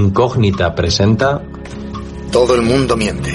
[0.00, 1.40] Incógnita presenta
[2.30, 3.32] Todo el mundo miente.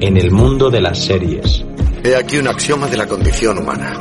[0.00, 1.64] En el mundo de las series,
[2.02, 3.92] He aquí un axioma de la condición humana.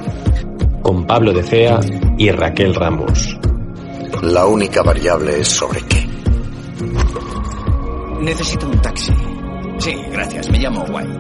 [0.82, 1.80] con Pablo de Cea
[2.18, 3.38] y Raquel Ramos.
[4.24, 6.08] La única variable es sobre qué.
[8.22, 9.14] Necesito un taxi.
[9.78, 10.50] Sí, gracias.
[10.50, 11.20] Me llamo White.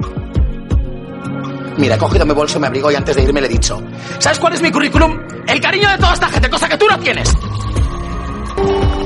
[1.77, 3.79] Mira, he cogido mi bolso, me abrigo y antes de irme le he dicho.
[4.17, 5.15] ¿Sabes cuál es mi currículum?
[5.47, 7.31] El cariño de toda esta gente, cosa que tú no tienes.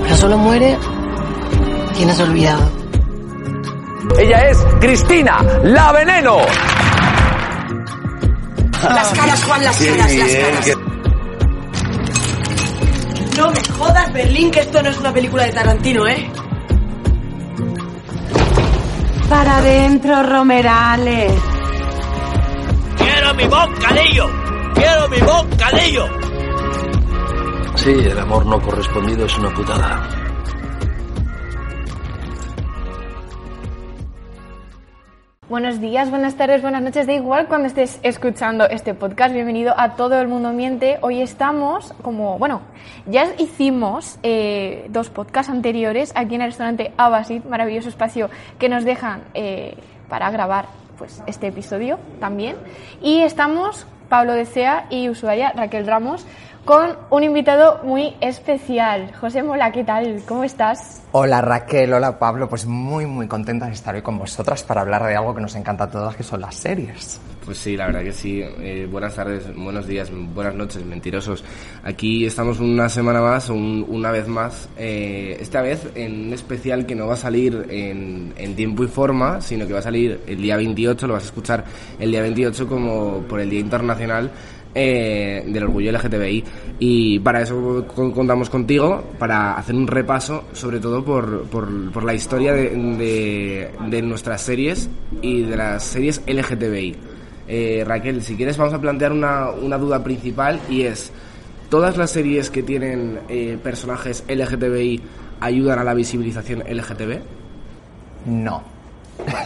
[0.04, 0.78] Pero solo muere
[1.96, 2.72] quien has olvidado.
[4.20, 6.38] Ella es Cristina, la veneno.
[8.84, 10.78] Las caras, Juan, las caras, las caras.
[13.38, 16.30] No me jodas, Berlín, que esto no es una película de Tarantino, ¿eh?
[19.30, 21.34] Para adentro, Romerales.
[22.98, 24.30] ¡Quiero mi bocadillo!
[24.76, 26.23] ¡Quiero mi bocadillo!
[27.84, 30.08] Sí, el amor no correspondido es una putada.
[35.50, 39.34] Buenos días, buenas tardes, buenas noches, da igual cuando estés escuchando este podcast.
[39.34, 40.98] Bienvenido a Todo el Mundo Miente.
[41.02, 42.62] Hoy estamos como, bueno,
[43.06, 48.86] ya hicimos eh, dos podcasts anteriores aquí en el restaurante Abasit, maravilloso espacio que nos
[48.86, 49.76] dejan eh,
[50.08, 50.68] para grabar
[50.98, 52.56] pues este episodio también.
[53.02, 56.26] Y estamos Pablo Desea y Ushuaia Raquel Ramos
[56.66, 59.12] con un invitado muy especial.
[59.20, 60.22] José Mola, ¿qué tal?
[60.26, 61.02] ¿Cómo estás?
[61.12, 65.04] Hola Raquel, hola Pablo, pues muy muy contenta de estar hoy con vosotras para hablar
[65.06, 67.20] de algo que nos encanta a todas, que son las series.
[67.44, 68.42] Pues sí, la verdad que sí.
[68.42, 71.44] Eh, buenas tardes, buenos días, buenas noches, mentirosos.
[71.84, 74.70] Aquí estamos una semana más, un- una vez más.
[74.78, 78.88] eh, esta vez en un especial que no va a salir en, en tiempo y
[78.88, 81.66] forma, sino que va a salir el día 28, lo vas a escuchar
[82.00, 84.32] el día 28 como por el Día Internacional
[84.76, 86.44] eh, del Orgullo LGTBI.
[86.80, 92.04] Y para eso con- contamos contigo, para hacer un repaso, sobre todo por, por, por
[92.04, 94.90] la historia de, de, de nuestras series
[95.22, 96.96] y de las series LGTBI.
[97.48, 101.12] Eh, Raquel, si quieres vamos a plantear una, una duda principal y es,
[101.70, 105.02] ¿todas las series que tienen eh, personajes LGTBI
[105.42, 107.20] ayudan a la visibilización LGTB?
[108.28, 108.64] No.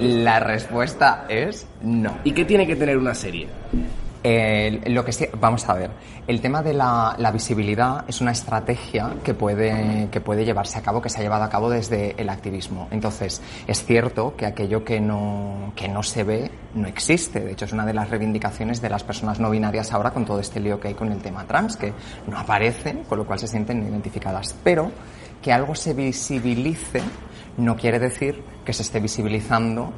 [0.00, 2.18] la respuesta es no.
[2.24, 3.46] ¿Y qué tiene que tener una serie?
[4.26, 5.90] Eh, lo que sí, vamos a ver,
[6.26, 10.82] el tema de la, la visibilidad es una estrategia que puede, que puede llevarse a
[10.82, 12.88] cabo, que se ha llevado a cabo desde el activismo.
[12.90, 17.40] Entonces, es cierto que aquello que no, que no se ve no existe.
[17.40, 20.40] De hecho, es una de las reivindicaciones de las personas no binarias ahora con todo
[20.40, 21.92] este lío que hay con el tema trans, que
[22.26, 24.56] no aparecen, con lo cual se sienten identificadas.
[24.64, 24.90] Pero
[25.42, 27.02] que algo se visibilice
[27.58, 29.92] no quiere decir que se esté visibilizando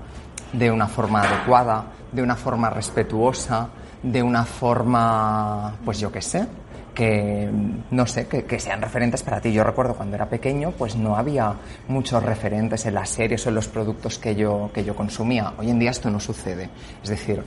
[0.53, 3.69] de una forma adecuada, de una forma respetuosa,
[4.06, 6.47] de una forma, pues yo qué sé,
[6.94, 7.50] que
[7.91, 9.53] no sé, que, que sean referentes para ti.
[9.53, 11.55] Yo recuerdo cuando era pequeño, pues no había
[11.89, 15.53] muchos referentes en las series o en los productos que yo, que yo consumía.
[15.59, 16.71] Hoy en día esto no sucede.
[17.03, 17.43] Es decir,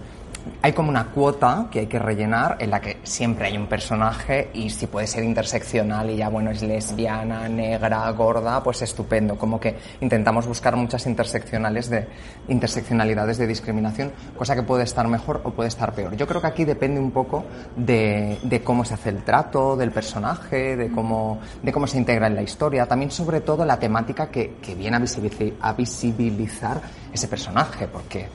[0.61, 4.49] hay como una cuota que hay que rellenar en la que siempre hay un personaje
[4.53, 9.37] y si puede ser interseccional y ya bueno es lesbiana, negra, gorda, pues estupendo.
[9.37, 12.07] Como que intentamos buscar muchas interseccionales de
[12.47, 16.15] interseccionalidades de discriminación, cosa que puede estar mejor o puede estar peor.
[16.15, 17.45] Yo creo que aquí depende un poco
[17.75, 22.27] de, de cómo se hace el trato del personaje, de cómo, de cómo se integra
[22.27, 24.97] en la historia, también sobre todo la temática que, que viene
[25.61, 26.81] a visibilizar
[27.13, 28.27] ese personaje, porque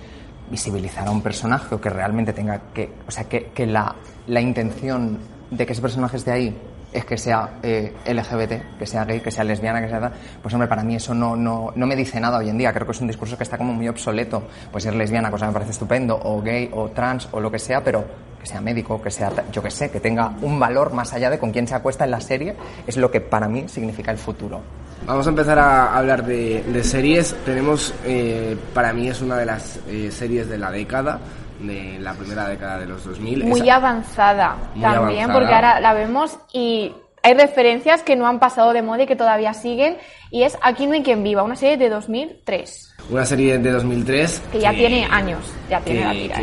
[0.51, 3.95] visibilizar a un personaje o que realmente tenga que, o sea, que, que la,
[4.27, 5.19] la intención
[5.51, 6.57] de que ese personaje esté ahí
[6.95, 10.55] es que sea eh, LGBT, que sea gay, que sea lesbiana, que sea tal, pues
[10.55, 12.73] hombre, para mí eso no, no, no me dice nada hoy en día.
[12.73, 14.45] Creo que es un discurso que está como muy obsoleto.
[14.71, 17.59] Pues ser lesbiana, cosa que me parece estupendo, o gay, o trans, o lo que
[17.59, 18.05] sea, pero
[18.41, 21.39] que sea médico, que sea, yo que sé, que tenga un valor más allá de
[21.39, 22.55] con quién se acuesta en la serie,
[22.87, 24.61] es lo que para mí significa el futuro.
[25.07, 27.35] Vamos a empezar a hablar de, de series.
[27.45, 31.21] Tenemos, eh, para mí es una de las eh, series de la década,
[31.61, 33.45] de la primera década de los 2000.
[33.45, 35.33] Muy Esa- avanzada Muy también, avanzada.
[35.35, 39.17] porque ahora la vemos y hay referencias que no han pasado de moda y que
[39.17, 39.99] todavía siguen.
[40.31, 44.43] Y es Aquí no hay quien viva, una serie de 2003, Una serie de 2003
[44.53, 46.41] que ya tiene años, ya tiene la que, tira.
[46.41, 46.43] ¿eh?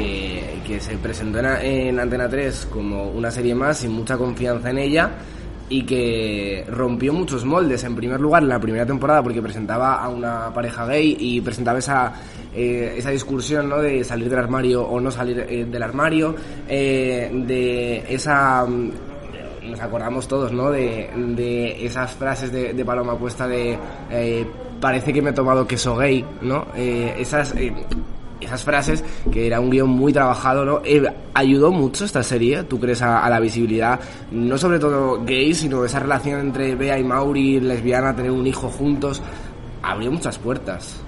[0.65, 4.69] que- que se presentó en, en Antena 3 como una serie más sin mucha confianza
[4.69, 5.09] en ella
[5.71, 7.85] y que rompió muchos moldes.
[7.85, 11.79] En primer lugar, en la primera temporada, porque presentaba a una pareja gay y presentaba
[11.79, 12.11] esa,
[12.53, 13.77] eh, esa discusión ¿no?
[13.77, 16.35] de salir del armario o no salir eh, del armario,
[16.67, 18.65] eh, de esa...
[18.65, 18.91] mm,
[19.71, 20.71] Nos acordamos todos, ¿no?
[20.71, 23.77] De, de esas frases de, Paloma Puesta de
[24.09, 24.45] eh,
[24.81, 26.65] parece que me he tomado queso gay, ¿no?
[26.75, 27.55] Esas...
[28.41, 30.81] esas frases, que era un guion muy trabajado, ¿no?
[30.83, 31.03] Eh,
[31.33, 33.99] ¿Ayudó mucho esta serie, tú crees, a, la visibilidad,
[34.31, 38.69] no sobre todo gay, sino esa relación entre Bea y Mauri, lesbiana, tener un hijo
[38.69, 39.21] juntos?
[39.81, 41.01] Abrió muchas puertas.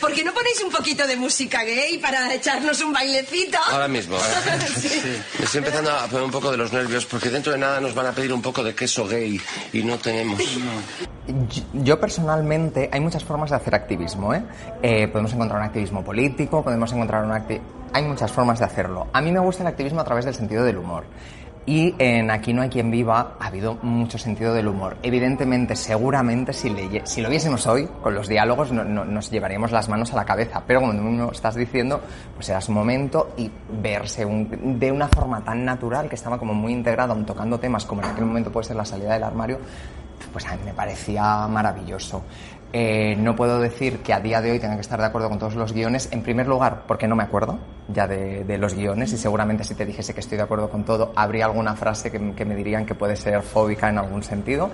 [0.00, 3.58] ¿Por qué no ponéis un poquito de música gay para echarnos un bailecito?
[3.70, 4.16] Ahora mismo.
[4.76, 4.88] sí.
[4.88, 5.22] Sí.
[5.42, 8.06] Estoy empezando a poner un poco de los nervios porque dentro de nada nos van
[8.06, 9.40] a pedir un poco de queso gay
[9.72, 10.40] y no tenemos.
[11.72, 14.34] Yo personalmente, hay muchas formas de hacer activismo.
[14.34, 14.42] ¿eh?
[14.82, 17.66] Eh, podemos encontrar un activismo político, podemos encontrar un activismo...
[17.94, 19.08] Hay muchas formas de hacerlo.
[19.12, 21.04] A mí me gusta el activismo a través del sentido del humor.
[21.64, 24.96] Y en Aquí no hay quien viva ha habido mucho sentido del humor.
[25.02, 29.70] Evidentemente, seguramente, si, le, si lo viésemos hoy, con los diálogos, no, no, nos llevaríamos
[29.70, 30.62] las manos a la cabeza.
[30.66, 32.00] Pero como tú estás diciendo,
[32.34, 33.50] pues era su momento y
[33.80, 38.02] verse de una forma tan natural que estaba como muy integrado, aun tocando temas como
[38.02, 39.58] en aquel momento puede ser la salida del armario,
[40.32, 42.22] pues a mí me parecía maravilloso.
[42.74, 45.38] Eh, no puedo decir que a día de hoy tenga que estar de acuerdo con
[45.38, 47.58] todos los guiones, en primer lugar, porque no me acuerdo
[47.88, 50.84] ya de, de los guiones y seguramente si te dijese que estoy de acuerdo con
[50.84, 54.70] todo, habría alguna frase que, que, me dirían que puede ser fóbica en algún sentido,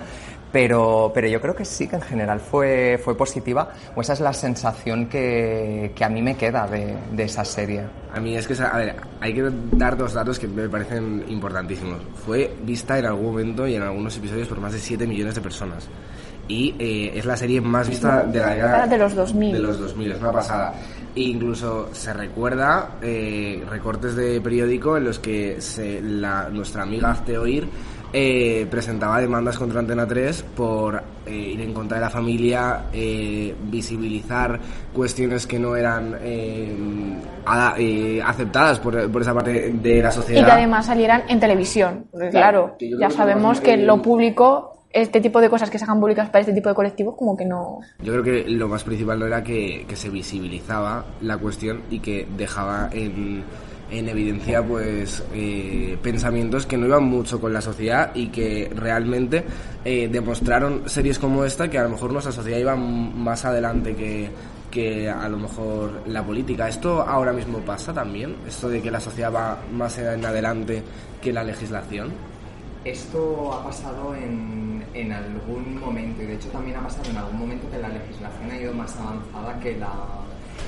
[0.49, 4.21] pero, pero yo creo que sí, que en general fue, fue positiva, o esa es
[4.21, 7.83] la sensación que, que a mí me queda de, de, esa serie.
[8.13, 11.99] A mí es que, a ver, hay que dar dos datos que me parecen importantísimos.
[12.25, 15.41] Fue vista en algún momento y en algunos episodios por más de 7 millones de
[15.41, 15.89] personas
[16.49, 19.53] y eh, es la serie más vista de la era de los 2000.
[19.53, 20.73] De los 2000, es una pasada.
[21.15, 27.11] E incluso se recuerda eh, recortes de periódico en los que se, la, nuestra amiga
[27.11, 27.67] Hazte Oír
[28.11, 33.53] eh, presentaba demandas contra Antena 3 por eh, ir en contra de la familia, eh,
[33.65, 34.59] visibilizar
[34.91, 36.17] cuestiones que no eran
[38.25, 40.41] aceptadas por, por, esa parte de la sociedad.
[40.41, 42.07] Y que además salieran en televisión.
[42.31, 46.41] Claro ya sabemos que lo público este tipo de cosas que se hagan públicas para
[46.41, 47.79] este tipo de colectivos como que no...
[48.01, 51.99] Yo creo que lo más principal no era que, que se visibilizaba la cuestión y
[51.99, 53.43] que dejaba en,
[53.91, 59.43] en evidencia pues eh, pensamientos que no iban mucho con la sociedad y que realmente
[59.85, 64.29] eh, demostraron series como esta que a lo mejor nuestra sociedad iba más adelante que,
[64.71, 66.67] que a lo mejor la política.
[66.67, 68.35] ¿Esto ahora mismo pasa también?
[68.47, 70.81] ¿Esto de que la sociedad va más en adelante
[71.21, 72.11] que la legislación?
[72.85, 77.39] Esto ha pasado en, en, algún momento y de hecho también ha pasado en algún
[77.39, 80.18] momento que la legislación ha ido más avanzada que la,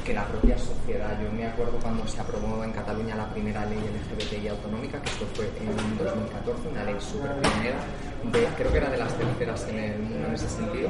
[0.06, 1.18] que la propia sociedad.
[1.22, 5.26] Yo me acuerdo cuando se aprobó en Cataluña la primera ley LGBTI autonómica, que esto
[5.34, 7.78] fue en 2014, una ley súper pionera,
[8.24, 10.90] de, creo que era de las terceras en el mundo en ese sentido,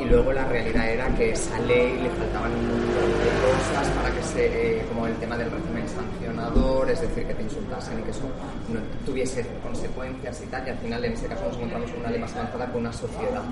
[0.00, 4.14] y luego la realidad era que esa ley le faltaban un montón de cosas para
[4.14, 8.02] que se, eh, como el tema del régimen sancionador, es decir, que te insultasen y
[8.02, 8.28] que eso
[8.72, 12.10] no tuviese consecuencias y tal, y al final en ese caso nos encontramos con una
[12.10, 13.42] ley más avanzada que una sociedad.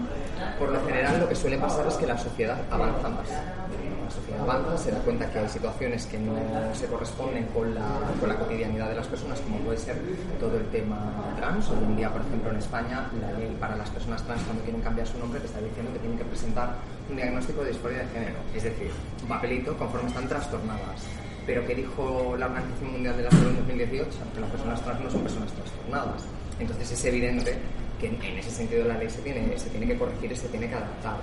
[0.58, 3.29] Por lo general lo que suele pasar es que la sociedad avanza más
[4.38, 6.35] avanza, se da cuenta que hay situaciones que no
[6.75, 9.97] se corresponden con la, con la cotidianidad de las personas, como puede ser
[10.38, 11.69] todo el tema trans.
[11.71, 14.82] Hoy en día, por ejemplo, en España, la ley para las personas trans cuando quieren
[14.82, 16.75] cambiar su nombre te está diciendo que tienen que presentar
[17.09, 18.91] un diagnóstico de disforia de género, es decir,
[19.23, 21.06] un papelito conforme están trastornadas.
[21.47, 24.11] Pero ¿qué dijo la Organización Mundial de la Salud en 2018?
[24.35, 26.23] Que las personas trans no son personas trastornadas.
[26.59, 27.59] Entonces es evidente
[27.99, 30.69] que en ese sentido la ley se tiene, se tiene que corregir y se tiene
[30.69, 31.17] que adaptar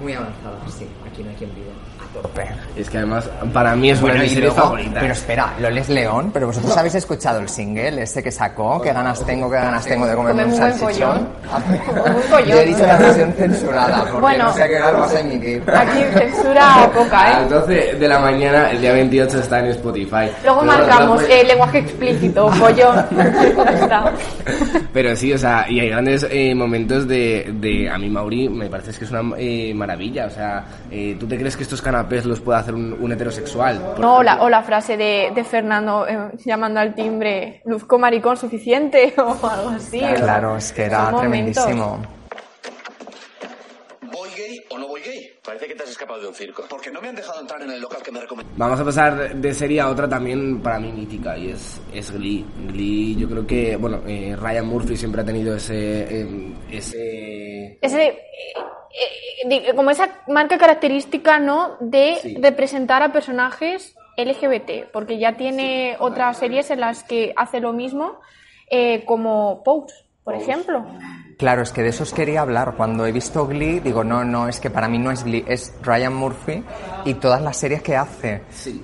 [0.00, 1.72] muy avanzada, sí, aquí no hay quien viva.
[1.98, 2.48] A tope.
[2.76, 4.98] Es que además, para mí es una de mis series favoritas.
[5.00, 9.24] Pero espera, Loles León, pero vosotros habéis escuchado el single ese que sacó, qué ganas
[9.26, 11.28] tengo, qué ganas tengo de comerme un salchichón.
[12.46, 15.14] Yo he dicho la versión censurada, porque bueno, no sé a qué hora lo vas
[15.14, 15.62] a emitir.
[15.68, 17.34] Aquí censura poca, ¿eh?
[17.34, 20.30] A las 12 de la mañana, el día 28 está en Spotify.
[20.44, 23.06] Luego marcamos eh, lenguaje explícito, pollón.
[24.92, 28.68] pero sí, o sea, y hay grandes eh, momentos de, de, a mí Mauri, me
[28.68, 30.26] parece que es una eh, maravilla.
[30.26, 33.94] O sea, eh, ¿tú te crees que estos canapés los puede hacer un, un heterosexual?
[33.98, 38.36] No, o la, o la frase de, de Fernando eh, llamando al timbre, luzco maricón
[38.36, 40.00] suficiente o algo así.
[40.00, 41.96] Claro, es que era tremendísimo.
[41.96, 42.17] ¿Voy
[45.48, 46.64] Parece que te has escapado de un circo.
[46.68, 48.52] Porque no me han dejado entrar en el local que me recomendó.
[48.58, 52.44] Vamos a pasar de serie a otra también para mí mítica y es, es Glee.
[52.66, 56.20] Glee, yo creo que, bueno, eh, Ryan Murphy siempre ha tenido ese...
[56.20, 57.78] Eh, ese...
[57.80, 58.06] Ese...
[58.08, 61.78] Eh, eh, como esa marca característica, ¿no?
[61.80, 62.36] De Sí.
[62.42, 68.20] representar a personajes LGBT, porque ya tiene otras series en las que hace lo mismo,
[68.70, 70.44] eh, como Pose, por Pose.
[70.50, 70.84] ejemplo.
[71.38, 72.74] Claro, es que de eso os quería hablar.
[72.76, 75.72] Cuando he visto Glee, digo, no, no, es que para mí no es Glee, es
[75.84, 76.64] Ryan Murphy
[77.04, 78.42] y todas las series que hace.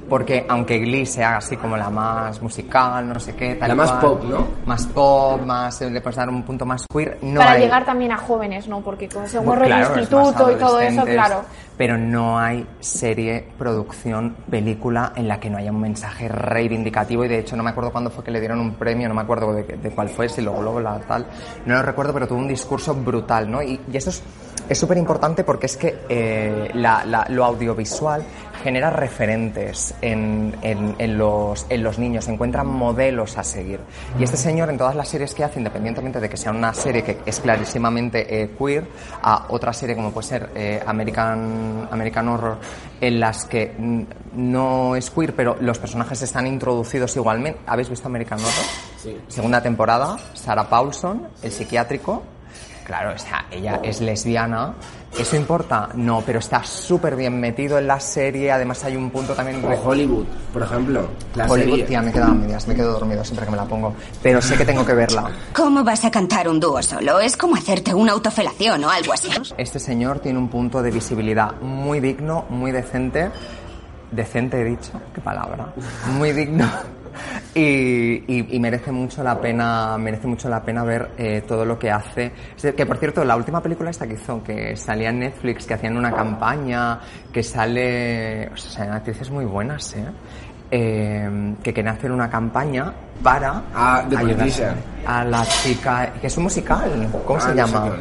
[0.08, 3.90] Porque aunque Glee sea así como la más musical, no sé qué, tal La más
[3.90, 4.46] cual, pop, ¿no?
[4.66, 7.18] Más pop, más, le puedes dar un punto más queer.
[7.22, 8.82] No Para hay- llegar también a jóvenes, ¿no?
[8.82, 11.42] Porque con ese Bueno, gorro claro, de instituto y todo eso, claro.
[11.76, 17.28] Pero no hay serie, producción, película en la que no haya un mensaje reivindicativo y
[17.28, 19.52] de hecho no me acuerdo cuándo fue que le dieron un premio, no me acuerdo
[19.52, 21.26] de, de cuál fue, si lo Globo, la tal,
[21.66, 23.62] no lo recuerdo, pero tuvo un discurso brutal, ¿no?
[23.62, 24.22] Y, y esto es
[24.66, 28.24] es súper importante porque es que eh, la- la- lo audiovisual
[28.62, 33.80] genera referentes en, en- en los, en los niños, encuentran modelos a seguir.
[34.18, 37.02] Y este señor en todas las series que hace, independientemente de que sea una serie
[37.02, 38.86] que es clarísimamente eh, queer,
[39.22, 42.56] a otra serie como puede ser eh, American, American Horror,
[43.02, 43.70] en las que
[44.32, 47.60] no es queer, pero los personajes están introducidos igualmente.
[47.66, 48.64] ¿Habéis visto American Horror?
[49.02, 49.20] Sí.
[49.28, 52.22] Segunda temporada, Sarah Paulson, el psiquiátrico.
[52.84, 54.74] Claro, o sea, ella es lesbiana.
[55.18, 55.88] ¿Eso importa?
[55.94, 58.50] No, pero está súper bien metido en la serie.
[58.50, 59.64] Además hay un punto también...
[59.64, 61.08] O Hollywood, por ejemplo.
[61.34, 61.84] La Hollywood, serie.
[61.84, 63.94] tía, me quedo a medias, me quedo dormido siempre que me la pongo.
[64.22, 65.30] Pero sé que tengo que verla.
[65.54, 67.20] ¿Cómo vas a cantar un dúo solo?
[67.20, 69.30] Es como hacerte una autofelación o algo así.
[69.56, 73.30] Este señor tiene un punto de visibilidad muy digno, muy decente.
[74.10, 75.72] Decente he dicho, qué palabra.
[76.12, 76.68] Muy digno.
[77.54, 77.60] Y,
[78.26, 81.88] y- y merece mucho la pena merece mucho la pena ver eh, todo lo que
[81.90, 82.32] hace
[82.76, 85.96] que por cierto la última película esta que hizo que salía en Netflix que hacían
[85.96, 86.98] una campaña
[87.32, 90.04] que sale o sea actrices muy buenas ¿eh?
[90.70, 92.92] Eh, que hacer una campaña
[93.22, 94.48] para Ah, ayudar
[95.06, 97.96] a la chica que es un musical ¿cómo Ah, se no sé llama?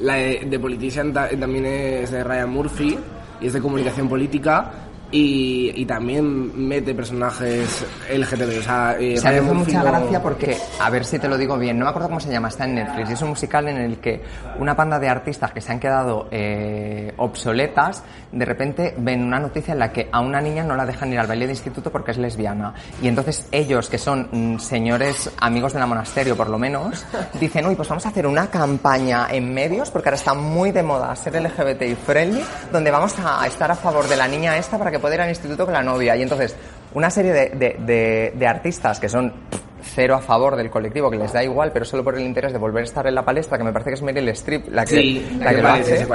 [0.00, 2.96] La de, de Politician ta- también es de Ryan Murphy
[3.40, 4.70] y es de comunicación política
[5.10, 8.58] y, y también mete personajes LGTB.
[8.58, 11.56] O sea, eh, O sea, me mucha gracia porque, a ver si te lo digo
[11.58, 13.78] bien, no me acuerdo cómo se llama, está en Netflix y es un musical en
[13.78, 14.22] el que
[14.58, 19.72] una panda de artistas que se han quedado eh, obsoletas, de repente ven una noticia
[19.72, 22.10] en la que a una niña no la dejan ir al baile de instituto porque
[22.10, 22.74] es lesbiana.
[23.00, 27.06] Y entonces ellos, que son mm, señores amigos del monasterio por lo menos,
[27.40, 30.82] dicen, uy, pues vamos a hacer una campaña en medios porque ahora está muy de
[30.82, 34.90] moda ser LGBTI friendly, donde vamos a estar a favor de la niña esta para
[34.90, 36.16] que pueda ir al instituto con la novia.
[36.16, 36.56] Y entonces,
[36.94, 39.32] una serie de, de- de- de artistas que son
[39.80, 42.58] cero a favor del colectivo, que les da igual, pero solo por el interés de
[42.58, 44.90] volver a estar en la palestra, que me parece que es Meryl Streep la que,
[44.96, 46.06] Sí, la sé que lo es, hace,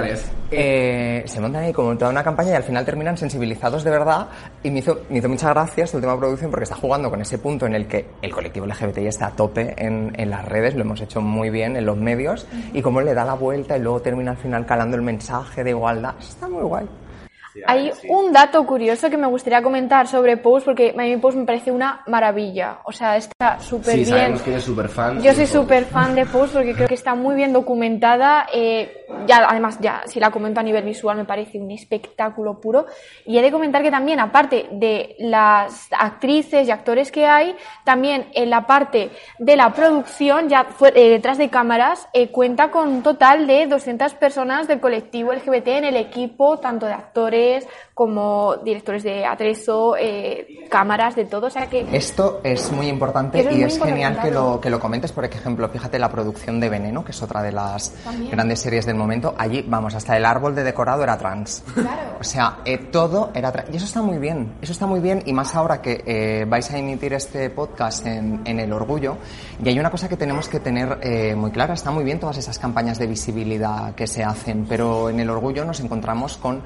[0.51, 4.27] eh, se montan ahí como toda una campaña y al final terminan sensibilizados de verdad
[4.61, 7.37] y me hizo, me hizo mucha gracia esta última producción porque está jugando con ese
[7.39, 10.81] punto en el que el colectivo LGBTI está a tope en, en las redes, lo
[10.81, 14.01] hemos hecho muy bien en los medios y cómo le da la vuelta y luego
[14.01, 16.13] termina al final calando el mensaje de igualdad.
[16.19, 16.85] Está muy guay.
[17.67, 21.45] Hay un dato curioso que me gustaría comentar sobre Pose, porque a mí Pose me
[21.45, 22.79] parece una maravilla.
[22.85, 24.07] O sea, está súper Sí, bien.
[24.09, 25.21] sabemos que eres súper fan.
[25.21, 28.47] Yo soy súper fan de Pose porque creo que está muy bien documentada.
[28.53, 32.87] eh, ya, además, ya, si la comento a nivel visual, me parece un espectáculo puro.
[33.25, 37.55] Y he de comentar que también, aparte de las actrices y actores que hay,
[37.85, 42.71] también en la parte de la producción, ya fue- eh, detrás de cámaras, eh, cuenta
[42.71, 47.42] con un total de 200 personas del colectivo LGBT en el equipo, tanto de actores
[47.93, 51.47] como directores de atrezo, eh, cámaras, de todo.
[51.47, 54.69] O sea que Esto es muy importante es y muy es genial que lo, que
[54.69, 55.11] lo comentes.
[55.11, 58.31] Por ejemplo, fíjate la producción de Veneno, que es otra de las También.
[58.31, 59.35] grandes series del momento.
[59.37, 61.63] Allí, vamos, hasta el árbol de decorado era trans.
[62.19, 63.69] O sea, eh, todo era trans.
[63.71, 65.21] Y eso está muy bien, eso está muy bien.
[65.25, 69.17] Y más ahora que eh, vais a emitir este podcast en, en El Orgullo.
[69.63, 71.73] Y hay una cosa que tenemos que tener muy clara.
[71.73, 75.63] Está muy bien todas esas campañas de visibilidad que se hacen, pero en El Orgullo
[75.65, 76.61] nos encontramos con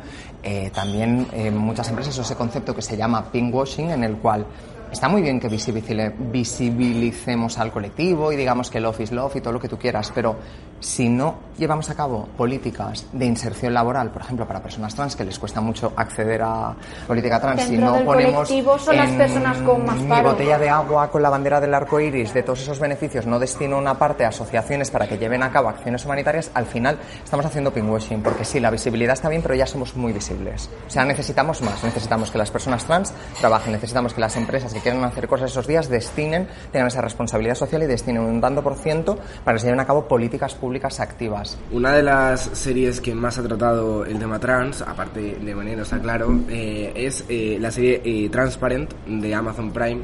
[0.68, 4.46] eh, también eh, muchas empresas ese concepto que se llama pinkwashing, en el cual
[4.92, 9.42] está muy bien que visibilice- visibilicemos al colectivo y digamos que love is love y
[9.42, 10.36] todo lo que tú quieras, pero
[10.79, 15.25] si no llevamos a cabo políticas de inserción laboral, por ejemplo, para personas trans que
[15.25, 16.75] les cuesta mucho acceder a
[17.07, 21.10] política trans, si no del ponemos son las personas con más mi botella de agua
[21.10, 24.27] con la bandera del arco iris, de todos esos beneficios, no destino una parte a
[24.27, 28.60] asociaciones para que lleven a cabo acciones humanitarias, al final estamos haciendo pinkwashing, porque sí,
[28.60, 30.69] la visibilidad está bien, pero ya somos muy visibles.
[30.86, 34.79] O sea, necesitamos más, necesitamos que las personas trans trabajen, necesitamos que las empresas que
[34.79, 38.75] quieran hacer cosas esos días destinen, tengan esa responsabilidad social y destinen un tanto por
[38.75, 40.67] ciento para que se lleven a cabo políticas públicas
[41.00, 41.58] activas.
[41.72, 46.00] Una de las series que más ha tratado el tema trans, aparte de Veneno, está
[46.00, 50.02] claro, eh, es eh, la serie eh, Transparent de Amazon Prime.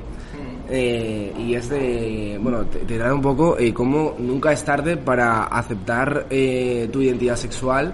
[0.70, 4.96] Eh, y es de, bueno, te, te trae un poco eh, cómo nunca es tarde
[4.96, 7.93] para aceptar eh, tu identidad sexual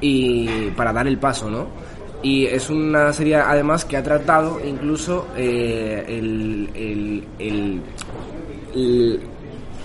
[0.00, 1.66] y para dar el paso, ¿no?
[2.22, 7.82] Y es una serie además que ha tratado incluso eh, el, el- el-
[8.74, 9.20] el-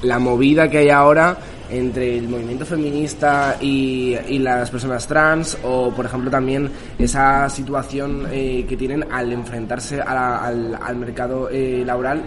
[0.01, 1.37] la movida que hay ahora
[1.69, 8.65] entre el movimiento feminista y, las personas trans o por ejemplo también esa situación eh,
[8.67, 12.21] que tienen al enfrentarse a la- al, al mercado eh, laboral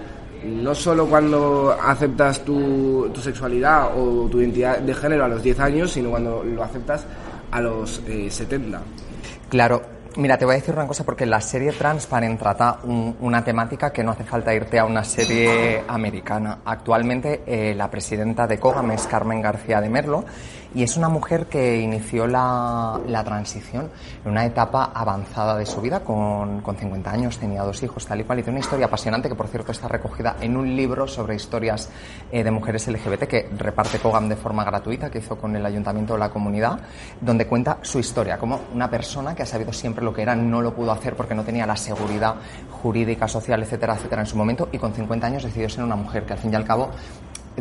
[0.45, 5.59] no solo cuando aceptas tu, tu sexualidad o tu identidad de género a los 10
[5.61, 7.05] años, sino cuando lo aceptas
[7.51, 8.81] a los eh, 70.
[9.49, 9.83] Claro,
[10.17, 13.91] mira, te voy a decir una cosa porque la serie Transparent trata un- una temática
[13.93, 16.59] que no hace falta irte a una serie americana.
[16.65, 20.25] Actualmente eh, la presidenta de COGAM es Carmen García de Merlo
[20.77, 23.89] y es una mujer que inició la, la transición
[24.23, 28.21] en una etapa avanzada de su vida con, con 50 años, tenía dos hijos, tal
[28.21, 31.09] y cual, y tiene una historia apasionante que por cierto está recogida en un libro
[31.09, 31.89] sobre historias
[32.31, 36.13] eh, de mujeres LGBT que reparte COGAM de forma gratuita, que hizo con el ayuntamiento
[36.13, 36.79] de la comunidad,
[37.23, 40.61] donde cuenta su historia, como una persona que ha sabido siempre lo que era, no
[40.61, 42.35] lo pudo hacer porque no tenía la seguridad
[42.83, 46.27] jurídica, social, etcétera, etcétera en su momento, y con 50 años decidió ser una mujer
[46.27, 46.91] que al fin y al cabo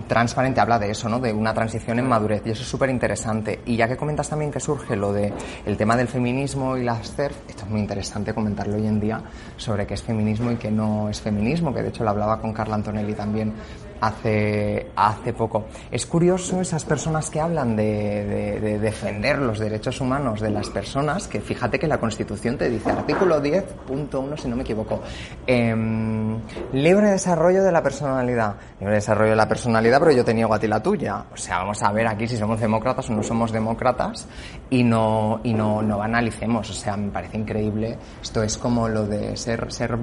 [0.07, 1.19] transparente habla de eso, ¿no?
[1.19, 3.61] De una transición en madurez y eso es súper interesante.
[3.65, 5.33] Y ya que comentas también que surge lo de
[5.65, 9.21] el tema del feminismo y las CERF, esto es muy interesante comentarlo hoy en día
[9.57, 12.53] sobre qué es feminismo y qué no es feminismo, que de hecho lo hablaba con
[12.53, 13.53] Carla Antonelli también
[14.01, 15.65] hace, hace poco.
[15.91, 17.83] Es curioso esas personas que hablan de,
[18.25, 22.69] de- de defender los derechos humanos de las personas, que fíjate que la Constitución te
[22.69, 25.01] dice, artículo 10.1, si no me equivoco,
[25.47, 26.37] em,
[26.73, 28.55] libre desarrollo de la personalidad.
[28.79, 31.25] Libre desarrollo de la personalidad, pero yo te niego a ti la tuya.
[31.33, 34.27] O sea, vamos a ver aquí si somos demócratas o no somos demócratas
[34.69, 36.69] y no, y no, no banalicemos.
[36.69, 37.97] O sea, me parece increíble.
[38.21, 39.97] Esto es como lo de ser, ser,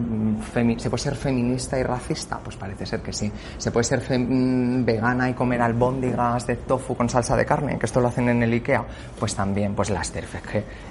[0.79, 2.39] ¿se puede ser feminista y racista?
[2.43, 3.31] Pues parece ser que sí.
[3.59, 7.79] ¿Se puede ser fem- mm, vegana y comer albóndigas de tofu con salsa de carne?
[7.79, 8.85] Que esto lo hacen en el IKEA.
[9.19, 10.35] Pues también, pues las TERF,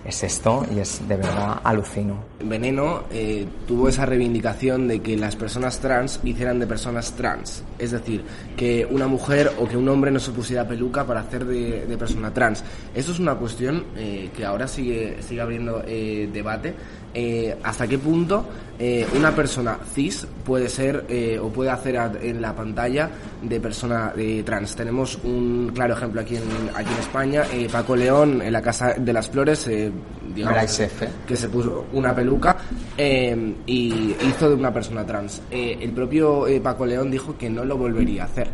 [0.06, 2.16] es esto y es de verdad alucino.
[2.44, 7.64] Veneno eh, tuvo esa reivindicación de que las personas trans hicieran de personas trans.
[7.80, 8.24] Es decir,
[8.56, 11.98] que una mujer o que un hombre no se pusiera peluca para hacer de, de
[11.98, 12.64] persona trans.
[12.96, 16.74] Eso es una cuestión eh, que ahora sigue, sigue abriendo eh, debate.
[17.14, 18.46] Eh, ¿Hasta qué punto
[18.80, 23.10] eh, una persona cis puede ser eh, o puede hacer a- en la pantalla
[23.42, 24.76] de persona eh, trans?
[24.76, 26.44] Tenemos un claro ejemplo aquí en,
[26.76, 27.44] aquí en España.
[27.54, 29.92] eh, Paco León en la Casa de las Flores, eh,
[30.34, 30.58] digamos,
[31.28, 32.56] que se puso una peluca
[32.98, 35.42] eh, y hizo de una persona trans.
[35.52, 38.50] Eh, el propio eh, Paco León dijo que no lo volvería a hacer.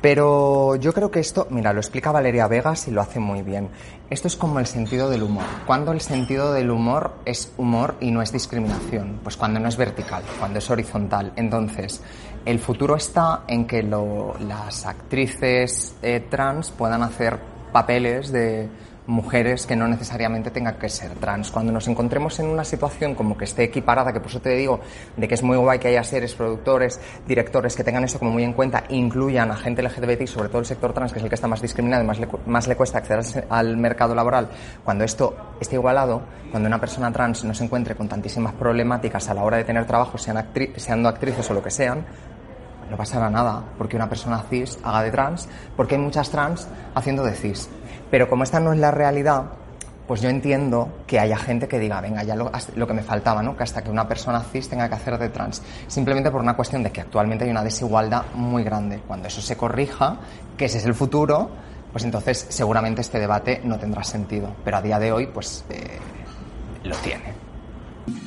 [0.00, 3.68] Pero yo creo que esto, mira, lo explica Valeria Vegas y lo hace muy bien.
[4.10, 5.42] Esto es como el sentido del humor.
[5.66, 9.76] Cuando el sentido del humor es humor y no es discriminación, pues cuando no es
[9.76, 11.32] vertical, cuando es horizontal.
[11.34, 12.00] Entonces,
[12.44, 17.38] el futuro está en que lo- las actrices eh, trans puedan hacer
[17.72, 18.68] papeles de
[19.08, 21.50] mujeres que no necesariamente tengan que ser trans.
[21.50, 24.80] Cuando nos encontremos en una situación como que esté equiparada, que por eso te digo
[25.16, 28.44] de que es muy guay que haya series, productores, directores que tengan eso como muy
[28.44, 31.34] en cuenta, incluyan a gente LGTBI, sobre todo el sector trans, que es el que
[31.36, 34.50] está más discriminado y más le, más le cuesta acceder al mercado laboral,
[34.84, 39.34] cuando esto esté igualado, cuando una persona trans no se encuentre con tantísimas problemáticas a
[39.34, 42.04] la hora de tener trabajo, sean actri- siendo actrices o lo que sean,
[42.90, 47.22] no pasará nada porque una persona cis haga de trans, porque hay muchas trans haciendo
[47.22, 47.68] de cis.
[48.10, 49.44] Pero como esta no es la realidad,
[50.06, 53.42] pues yo entiendo que haya gente que diga, venga, ya lo, lo que me faltaba,
[53.42, 53.56] ¿no?
[53.56, 55.62] Que hasta que una persona cis tenga que hacer de trans.
[55.86, 59.02] Simplemente por una cuestión de que actualmente hay una desigualdad muy grande.
[59.06, 60.16] Cuando eso se corrija,
[60.56, 61.50] que ese es el futuro,
[61.92, 64.54] pues entonces seguramente este debate no tendrá sentido.
[64.64, 65.98] Pero a día de hoy, pues eh,
[66.84, 67.47] lo tiene.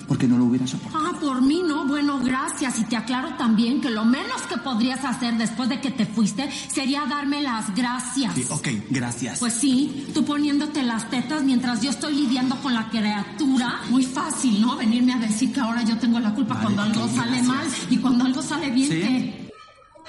[0.07, 1.05] Porque no lo hubiera soportado.
[1.07, 1.85] Ah, por mí no.
[1.85, 2.79] Bueno, gracias.
[2.79, 6.49] Y te aclaro también que lo menos que podrías hacer después de que te fuiste
[6.51, 8.33] sería darme las gracias.
[8.35, 9.39] Sí, ok, gracias.
[9.39, 13.81] Pues sí, tú poniéndote las tetas mientras yo estoy lidiando con la criatura.
[13.89, 14.75] Muy fácil, ¿no?
[14.77, 17.47] Venirme a decir que ahora yo tengo la culpa Vale, cuando algo sale gracias.
[17.47, 18.99] mal y cuando algo sale bien, Sí.
[19.01, 19.51] ¿qué?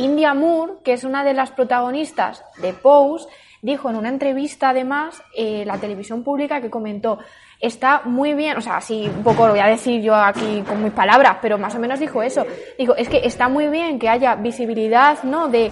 [0.05, 3.27] India Moore, que es una de las protagonistas de Pose,
[3.61, 7.19] dijo en una entrevista además eh, la televisión pública que comentó
[7.63, 10.83] está muy bien, o sea, así un poco lo voy a decir yo aquí con
[10.83, 12.45] mis palabras, pero más o menos dijo eso.
[12.77, 15.49] Dijo, es que está muy bien que haya visibilidad, ¿no?
[15.49, 15.71] De,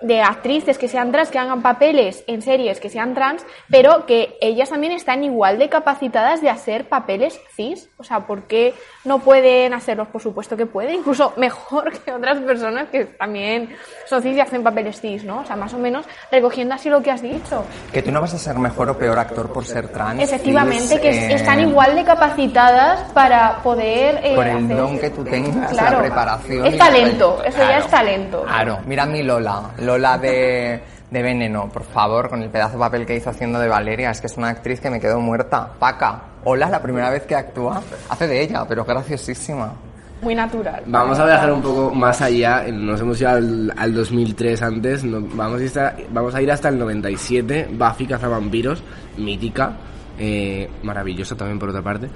[0.00, 4.36] de actrices que sean trans, que hagan papeles en series que sean trans, pero que
[4.40, 7.88] ellas también están igual de capacitadas de hacer papeles cis.
[7.96, 10.08] O sea, ¿por qué no pueden hacerlos?
[10.08, 13.74] Por supuesto que pueden, incluso mejor que otras personas que también
[14.06, 15.40] son cis y hacen papeles cis, ¿no?
[15.40, 17.64] O sea, más o menos recogiendo así lo que has dicho.
[17.92, 20.22] Que tú no vas a ser mejor o peor actor por ser trans.
[20.22, 24.20] Efectivamente, cis, que eh, están igual de capacitadas para poder...
[24.22, 25.96] eh, por el hacer- don que tú tengas, Claro.
[25.96, 26.66] la preparación.
[26.66, 28.42] Es talento, eso ya es talento.
[28.44, 33.06] Claro, mira mi Lola, Lola de, de Veneno, por favor, con el pedazo de papel
[33.06, 35.66] que hizo haciendo de Valeria, es que es una actriz que me quedó muerta.
[35.78, 39.72] Paca, hola, la primera vez que actúa, hace de ella, pero graciosísima.
[40.20, 40.82] Muy natural.
[40.86, 42.64] Vamos a viajar un poco más allá.
[42.70, 45.04] Nos hemos ido al, al 2003 antes.
[45.04, 47.68] no- vamos, a ir hasta, vamos a ir hasta el 97.
[47.72, 48.82] Buffy Cazavampiros,
[49.16, 49.72] mítica.
[50.18, 52.08] eh, maravillosa también por otra parte.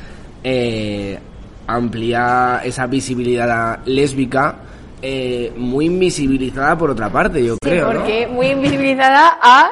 [0.44, 1.18] Eh,
[1.68, 4.56] amplía esa visibilidad lésbica.
[5.02, 7.98] Eh, muy invisibilizada por otra parte, yo Sí, creo, ¿no?
[8.00, 9.68] porque muy invisibilizada a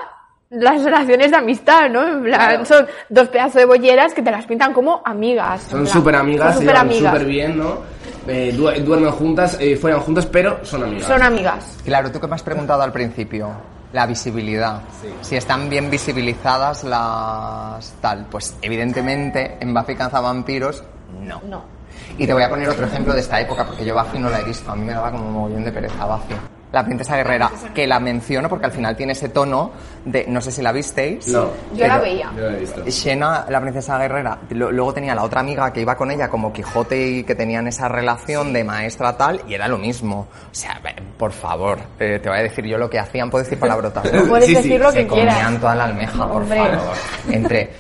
[0.51, 2.03] las relaciones de amistad, ¿no?
[2.07, 2.65] En plan, Claro.
[2.67, 5.63] son dos pedazos de bolleras que te las pintan como amigas.
[5.71, 7.79] Son súper amigas, son se llevan súper bien, ¿no?
[8.27, 11.07] Eh, du- duermen juntas, eh, fueran juntas, pero son amigas.
[11.07, 11.79] Son amigas.
[11.85, 13.51] Claro, tú que me has preguntado al principio,
[13.93, 14.83] la visibilidad.
[15.21, 20.83] Si están bien visibilizadas las tal, pues evidentemente en Buffy Vampiros
[21.23, 21.41] no.
[21.49, 21.80] No.
[22.19, 24.41] Y te voy a poner otro ejemplo de esta época, porque yo Buffy no la
[24.41, 26.35] he visto, a mí me daba como un mogollón de pereza Buffy.
[26.73, 29.73] La princesa guerrera, que la menciono porque al final tiene ese tono
[30.05, 31.27] de, no sé si la visteis.
[31.27, 31.49] No.
[31.75, 32.31] Yo la veía.
[32.37, 32.85] Yo lo he visto.
[32.89, 36.53] Xena, la princesa guerrera, lo- luego tenía la otra amiga que iba con ella como
[36.53, 40.29] Quijote y que tenían esa relación de maestra tal y era lo mismo.
[40.31, 40.81] O sea,
[41.19, 44.05] por favor, eh, te voy a decir yo lo que hacían, puedo decir palabrotas.
[44.13, 44.23] ¿no?
[44.29, 45.35] Puedes decir lo Se que quieras.
[45.35, 46.57] comían toda la almeja, por Hombre.
[46.57, 46.95] favor.
[47.31, 47.71] Entre...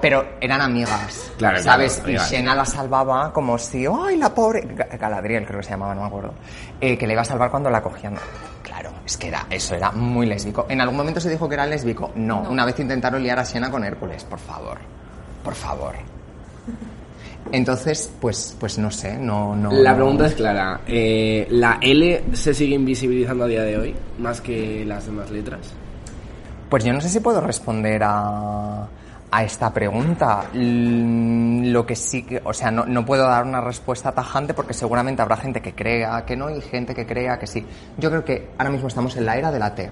[0.00, 1.96] Pero eran amigas, Claro, ¿sabes?
[2.04, 2.18] claro, y.
[2.18, 4.62] Xena la salvaba como si, ¡ay, la pobre!
[4.76, 6.34] Ga- Galadriel creo que se llamaba, no me acuerdo.
[6.80, 8.14] Eh, que le iba a salvar cuando la cogían.
[8.62, 10.66] Claro, es que era, eso era muy lésbico.
[10.68, 12.12] ¿En algún momento se dijo que era lésbico?
[12.14, 12.42] No.
[12.48, 14.78] Una vez intentaron liar a Xena con Hércules, por favor.
[15.42, 15.94] Por favor.
[17.50, 19.70] Entonces, pues, pues no sé, no, no.
[19.72, 19.96] La no.
[19.96, 20.80] pregunta es clara.
[20.86, 23.96] eh, ¿La L se sigue invisibilizando a día de hoy?
[24.18, 25.72] Más que las demás letras.
[26.68, 28.86] Pues yo no sé si puedo responder a,
[29.30, 30.44] a esta pregunta.
[30.52, 34.74] Mm, Lo que sí que, o sea, no, no puedo dar una respuesta tajante porque
[34.74, 37.66] seguramente habrá gente que crea que no y gente que crea que sí.
[37.96, 39.90] Yo creo que ahora mismo estamos en la era de la T,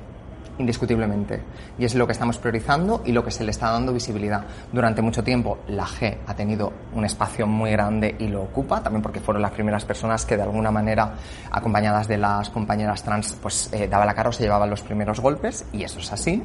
[0.59, 1.43] indiscutiblemente.
[1.79, 4.45] Y es lo que estamos priorizando y lo que se le está dando visibilidad.
[4.73, 9.03] Durante mucho tiempo la G ha tenido un espacio muy grande y lo ocupa, también
[9.03, 11.15] porque fueron las primeras personas que de alguna manera,
[11.51, 15.21] acompañadas de las compañeras trans, pues eh, daba la cara o se llevaban los primeros
[15.21, 16.43] golpes, y eso es así.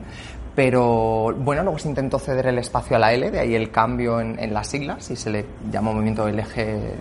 [0.56, 4.20] Pero bueno, luego se intentó ceder el espacio a la L, de ahí el cambio
[4.20, 6.94] en, en las siglas, y se le llamó movimiento LG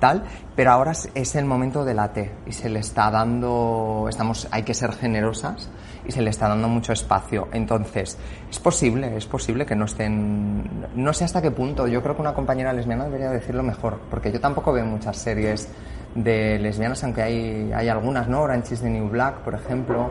[0.00, 0.22] tal,
[0.54, 4.62] pero ahora es- el momento de la T y se le está dando, estamos, hay
[4.62, 5.68] que ser generosas
[6.08, 7.48] y se le está dando mucho espacio.
[7.52, 8.18] Entonces,
[8.50, 10.64] es posible, es posible que no estén,
[10.96, 14.32] no sé hasta qué punto, yo creo que una compañera lesbiana debería decirlo mejor, porque
[14.32, 15.68] yo tampoco veo muchas series
[16.14, 18.40] de lesbianas, aunque hay, hay algunas, ¿no?
[18.40, 20.10] Orange is the New Black, por ejemplo.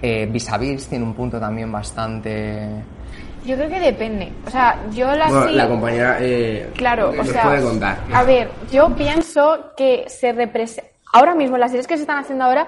[0.00, 2.66] Eh, Vis a Vis tiene un punto también bastante...
[3.44, 4.32] Yo creo que depende.
[4.46, 7.98] O sea, yo la Bueno, sí- la compañera eh, Claro, o sea, puede contar.
[8.14, 12.44] a ver, yo pienso que se representa, ahora mismo, las series que se están haciendo
[12.44, 12.66] ahora,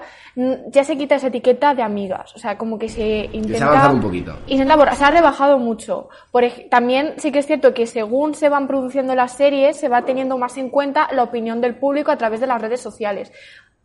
[0.67, 3.57] ya se quita esa etiqueta de amigas, o sea, como que se intenta...
[3.57, 4.35] se ha avanzado un poquito.
[4.47, 6.09] Intenta se ha rebajado mucho.
[6.31, 10.03] Por también sí que es cierto que según se van produciendo las series, se va
[10.03, 13.31] teniendo más en cuenta la opinión del público a través de las redes sociales.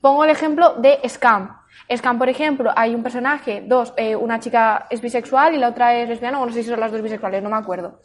[0.00, 1.58] Pongo el ejemplo de Scam.
[1.94, 5.96] Scam, por ejemplo, hay un personaje, dos, eh, una chica es bisexual y la otra
[5.96, 8.00] es lesbiana, o no sé si son las dos bisexuales, no me acuerdo.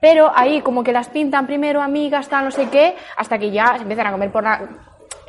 [0.00, 3.76] Pero ahí como que las pintan primero amigas, tal, no sé qué, hasta que ya
[3.76, 4.60] se empiezan a comer por la...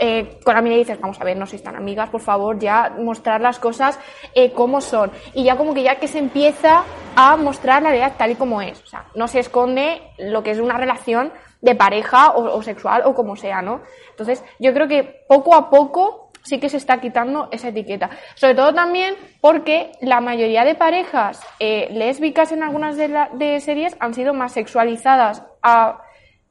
[0.05, 2.91] Eh, con la y dices, vamos a ver, no sois tan amigas, por favor, ya
[2.99, 3.97] mostrar las cosas
[4.35, 5.11] eh, como son.
[5.33, 6.83] Y ya como que ya que se empieza
[7.15, 8.81] a mostrar la realidad tal y como es.
[8.83, 13.03] O sea, no se esconde lo que es una relación de pareja o, o sexual
[13.05, 13.79] o como sea, ¿no?
[14.09, 18.09] Entonces, yo creo que poco a poco sí que se está quitando esa etiqueta.
[18.35, 23.61] Sobre todo también porque la mayoría de parejas eh, lésbicas en algunas de, la- de
[23.61, 26.01] series han sido más sexualizadas a,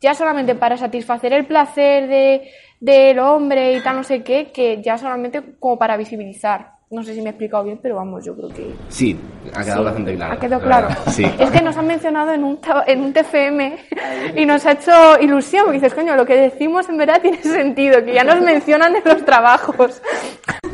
[0.00, 2.50] ya solamente para satisfacer el placer de,
[2.82, 6.78] del hombre y tal, no sé qué, que ya solamente como para visibilizar.
[6.92, 8.74] No sé si me he explicado bien, pero vamos, yo creo que...
[8.90, 9.16] Sí,
[9.54, 10.34] ha quedado Sí, bastante claro.
[10.34, 11.00] Ha quedado la claro.
[11.10, 11.24] Sí.
[11.38, 13.78] Es que nos han mencionado en un, en un TFM
[14.36, 18.04] y nos ha hecho ilusión, porque dices, coño, lo que decimos en verdad tiene sentido,
[18.04, 20.02] que ya nos mencionan en los trabajos.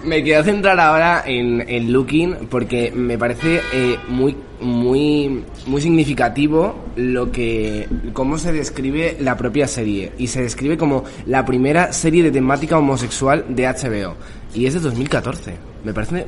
[0.05, 6.75] Me quiero centrar ahora en, en Looking porque me parece eh, muy, muy, muy significativo
[6.97, 10.13] lo que, cómo se describe la propia serie.
[10.19, 14.17] Y se describe como la primera serie de temática homosexual de HBO.
[14.59, 15.57] Y es de 2014.
[15.85, 16.27] Me parece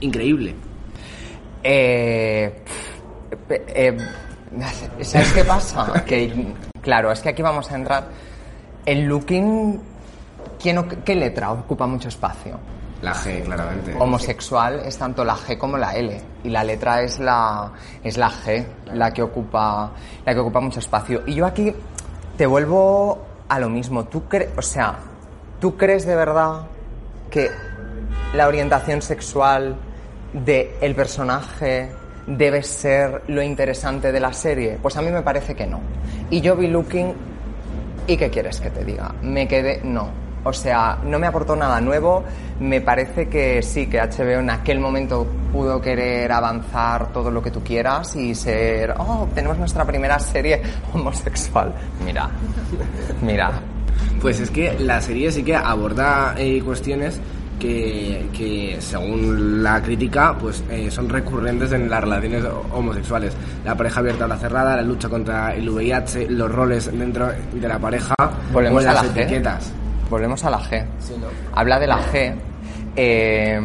[0.00, 0.52] increíble.
[1.62, 2.52] Eh,
[3.48, 3.96] eh,
[5.02, 6.02] ¿Sabes qué pasa?
[6.04, 8.08] Que, claro, es que aquí vamos a entrar.
[8.84, 9.80] El looking,
[10.60, 12.58] ¿quién o- ¿qué letra ocupa mucho espacio?
[13.00, 13.94] La G, claramente.
[13.96, 17.70] Homosexual es tanto la G como la L y la letra es la
[18.02, 19.92] es la G la que ocupa
[20.26, 21.72] la que ocupa mucho espacio y yo aquí
[22.36, 24.22] te vuelvo a lo mismo tú
[24.56, 24.98] o sea
[25.60, 26.62] tú crees de verdad
[27.32, 27.50] que
[28.34, 29.74] la orientación sexual
[30.32, 31.90] de el personaje
[32.26, 35.80] debe ser lo interesante de la serie pues a mí me parece que no
[36.30, 37.12] y yo vi Looking
[38.06, 41.80] y qué quieres que te diga me quedé no O sea, no me aportó nada
[41.80, 42.24] nuevo.
[42.58, 47.50] Me parece que sí, que HBO en aquel momento pudo querer avanzar todo lo que
[47.50, 50.60] tú quieras y ser, oh, tenemos nuestra primera serie
[50.92, 51.72] homosexual.
[52.04, 52.28] Mira,
[53.22, 53.52] mira.
[54.20, 57.20] Pues es que la serie sí que aborda eh, cuestiones
[57.58, 63.32] que, que, según la crítica, pues eh, son recurrentes en las relaciones homosexuales.
[63.64, 67.68] La pareja abierta a la cerrada, la lucha contra el VIH, los roles dentro de
[67.68, 68.14] la pareja,
[68.52, 69.20] Volvemos o a las G.
[69.20, 69.72] etiquetas.
[70.10, 70.84] Volvemos a la G.
[70.98, 71.28] Sí, ¿no?
[71.54, 72.34] Habla de la G.
[72.96, 73.60] Eh,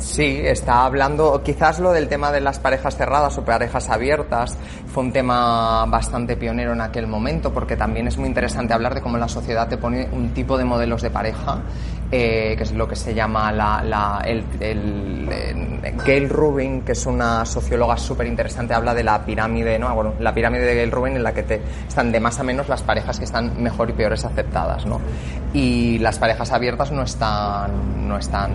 [0.00, 5.04] sí, está hablando, quizás lo del tema de las parejas cerradas o parejas abiertas fue
[5.04, 9.18] un tema bastante pionero en aquel momento porque también es muy interesante hablar de cómo
[9.18, 11.62] la sociedad te pone un tipo de modelos de pareja,
[12.12, 16.92] eh, que es lo que se llama la, la- el, el- eh, Gail Rubin, que
[16.92, 19.88] es una socióloga súper interesante, habla de la pirámide, ¿no?
[19.88, 22.42] Ah, Bueno, la pirámide de Gail Rubin en la que te, están de más a
[22.42, 25.00] menos las parejas que están mejor y peores aceptadas, ¿no?
[25.54, 28.50] Y las parejas abiertas no están, no están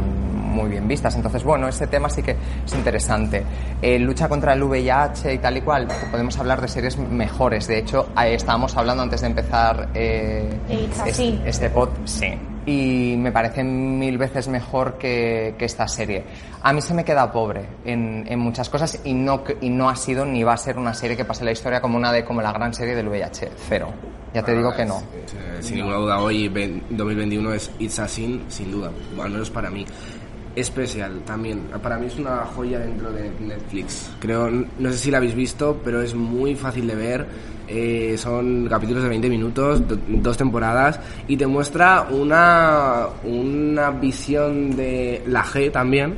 [0.55, 1.15] muy bien vistas.
[1.15, 2.31] Entonces, bueno, ese tema sí que
[2.65, 3.43] es interesante.
[3.81, 7.67] Eh, lucha contra el VIH y tal y cual, podemos hablar de series mejores.
[7.67, 10.49] De hecho, estábamos hablando antes de empezar eh,
[11.05, 12.33] este, este pod, sí.
[12.65, 16.23] Y me parece mil veces mejor que, que esta serie.
[16.63, 19.95] A mí se me queda pobre en, en muchas cosas y no, y no ha
[19.95, 22.41] sido ni va a ser una serie que pase la historia como una de como
[22.41, 23.51] la gran serie del VIH.
[23.69, 23.93] Cero.
[24.33, 24.97] Ya te digo que no.
[24.99, 28.91] Eh, Sin ninguna duda, hoy, ven- 2021, es It's a Sin, sin duda.
[29.21, 29.85] Al menos para mí.
[30.55, 31.63] Especial también.
[31.83, 34.09] Para mí es una joya dentro de Netflix.
[34.19, 37.25] Creo, no sé si la habéis visto, pero es muy fácil de ver.
[37.67, 44.75] Eh, son capítulos de 20 minutos, do- dos temporadas, y te muestra una, una visión
[44.75, 46.13] de la G también,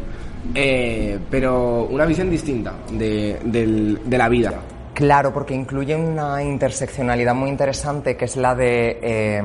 [0.53, 4.53] eh, pero una visión distinta de, del- de la vida.
[4.93, 9.41] Claro, porque incluye una interseccionalidad muy interesante que es la de eh,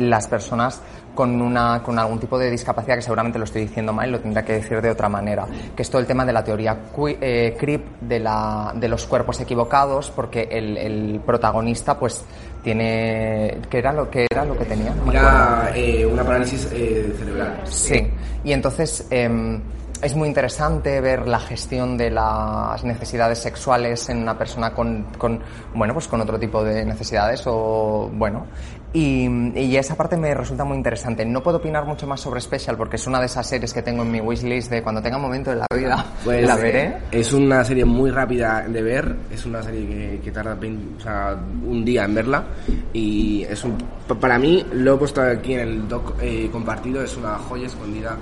[0.00, 0.82] las personas
[1.18, 4.20] con, una, con algún tipo de discapacidad, que seguramente lo estoy diciendo mal y lo
[4.20, 6.78] tendría que decir de otra manera, que es todo el tema de la teoría
[7.20, 12.24] eh, CRIP de, la, de los cuerpos equivocados, porque el, el protagonista pues
[12.62, 13.58] tiene...
[13.68, 14.94] ¿Qué era lo que, era lo que tenía?
[15.10, 17.62] Era eh, una parálisis eh, cerebral.
[17.64, 18.06] Sí,
[18.44, 19.60] y entonces em,
[20.02, 25.40] es muy interesante ver la gestión de las necesidades sexuales en una persona con, con,
[25.74, 28.46] bueno, pues con otro tipo de necesidades o, bueno,
[28.92, 31.24] y, y esa parte me resulta muy interesante.
[31.26, 34.02] No puedo opinar mucho más sobre Special porque es una de esas series que tengo
[34.02, 36.96] en mi wishlist de cuando tenga momento de la vida, Pues, la veré.
[37.10, 41.00] Es una serie muy rápida de ver, es una serie que, que tarda 20 o
[41.02, 42.44] sea, un día en verla
[42.92, 47.02] y es un, pa- para mí, lo he puesto aquí en el doc eh, compartido,
[47.02, 48.16] es una joya escondida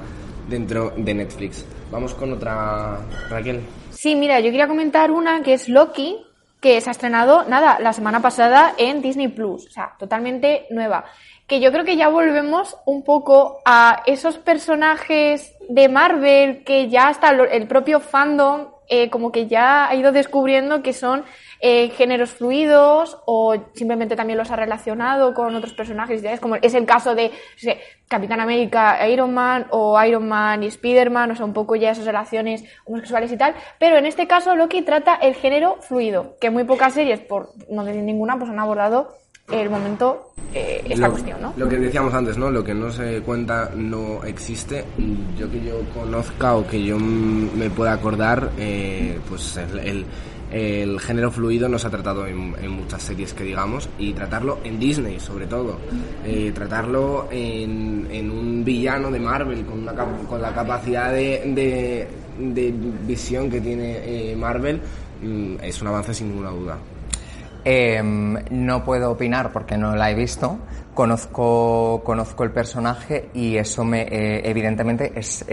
[0.48, 1.64] dentro de Netflix.
[1.90, 3.62] Vamos con otra, Raquel.
[3.90, 6.18] Sí, mira, yo quería comentar una que es Loki,
[6.60, 11.04] que se ha estrenado, nada, la semana pasada en Disney Plus, o sea, totalmente nueva.
[11.46, 17.08] Que yo creo que ya volvemos un poco a esos personajes de Marvel que ya
[17.08, 21.24] hasta el propio fandom eh, como que ya ha ido descubriendo que son
[21.60, 26.40] eh, géneros fluidos o simplemente también los ha relacionado con otros personajes, ¿sabes?
[26.40, 30.62] como es el caso de no sé, Capitán América, e Iron Man o Iron Man
[30.62, 34.26] y Spider-Man, o sea, un poco ya esas relaciones homosexuales y tal, pero en este
[34.26, 38.50] caso Loki trata el género fluido, que muy pocas series, por no decir ninguna, pues
[38.50, 39.14] han abordado
[39.50, 41.52] el momento eh, esta lo, cuestión, ¿no?
[41.56, 42.50] Lo que decíamos antes, ¿no?
[42.50, 44.84] Lo que no se cuenta no existe.
[45.38, 50.06] Yo que yo conozca o que yo me pueda acordar, eh, pues el, el-
[50.50, 54.78] el género fluido no se ha tratado en, muchas series que digamos y tratarlo en
[54.78, 55.78] Disney sobre todo.
[56.24, 62.08] Eh, tratarlo en, un villano de Marvel con, una con la capacidad de
[63.06, 64.80] visión que tiene eh, Marvel
[65.22, 66.78] mm, es un avance sin ninguna duda.
[67.68, 70.56] Em, no puedo opinar porque no la he visto.
[70.96, 75.44] Conozco, conozco el personaje y eso me, eh, evidentemente es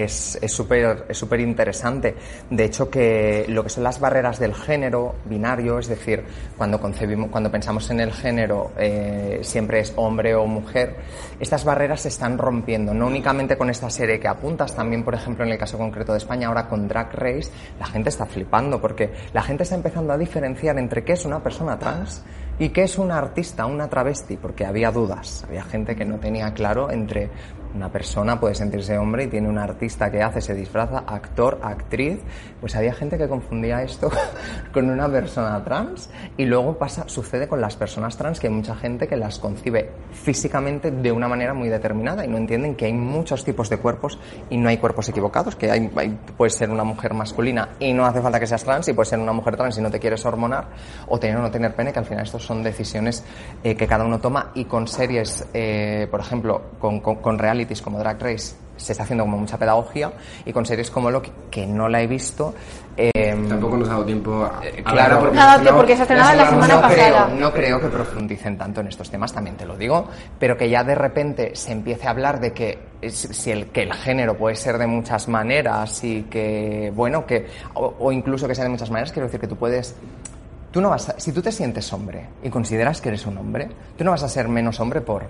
[0.48, 2.16] súper es súper interesante.
[2.50, 6.24] De hecho, que lo que son las barreras del género binario, es decir,
[6.58, 10.96] cuando concebimos, cuando pensamos en el género, eh, siempre es hombre o mujer,
[11.42, 12.94] estas barreras se están rompiendo.
[12.94, 16.20] No únicamente con esta serie que apuntas, también, por ejemplo, en el caso concreto de
[16.20, 17.52] España, ahora con Drag Race,
[17.82, 21.44] la gente está flipando porque la gente está empezando a diferenciar entre qué es una
[21.44, 22.24] persona trans
[22.60, 26.54] y qué es una artista, una travesti, porque había dudas, había gente que no tenía
[26.54, 27.30] claro entre
[27.76, 32.20] Una persona puede sentirse hombre y tiene un artista que hace, se disfraza, actor, actriz.
[32.60, 34.12] Pues había gente que confundía esto
[34.74, 38.76] con una persona trans y luego pasa, sucede con las personas trans que hay mucha
[38.76, 42.94] gente que las concibe físicamente de una manera muy determinada y no entienden que hay
[42.94, 45.90] muchos tipos de cuerpos y no hay cuerpos equivocados, que hay,
[46.38, 49.20] puedes ser una mujer masculina y no hace falta que seas trans y puedes ser
[49.20, 50.68] una mujer trans y no te quieres hormonar
[51.08, 53.24] o tener o no tener pene, que al final estos son decisiones
[53.64, 57.82] eh, que cada uno toma y con series, eh, por ejemplo, con, con, con realities
[57.82, 60.12] como Drag Race se está haciendo como mucha pedagogía
[60.46, 62.54] y con series como Loki, que no la he visto.
[62.98, 63.12] eh,
[63.48, 66.04] Tampoco nos ha dado tiempo a, a Claro, porque Nada, se estrenó- porque se ha
[66.04, 67.26] estrenado la semana no pasada.
[67.28, 70.08] Creo, no creo que profundicen tanto en estos temas, también te lo digo,
[70.40, 73.84] pero que ya de repente se empiece a hablar de que es- si el, que
[73.84, 78.56] el género puede ser de muchas maneras y que, bueno, que, o, o incluso que
[78.56, 79.96] sea de muchas maneras, quiero decir que tú puedes
[80.72, 83.70] Tú no vas a- si tú te sientes hombre y consideras que eres un hombre,
[83.96, 85.24] tú no vas a ser menos hombre por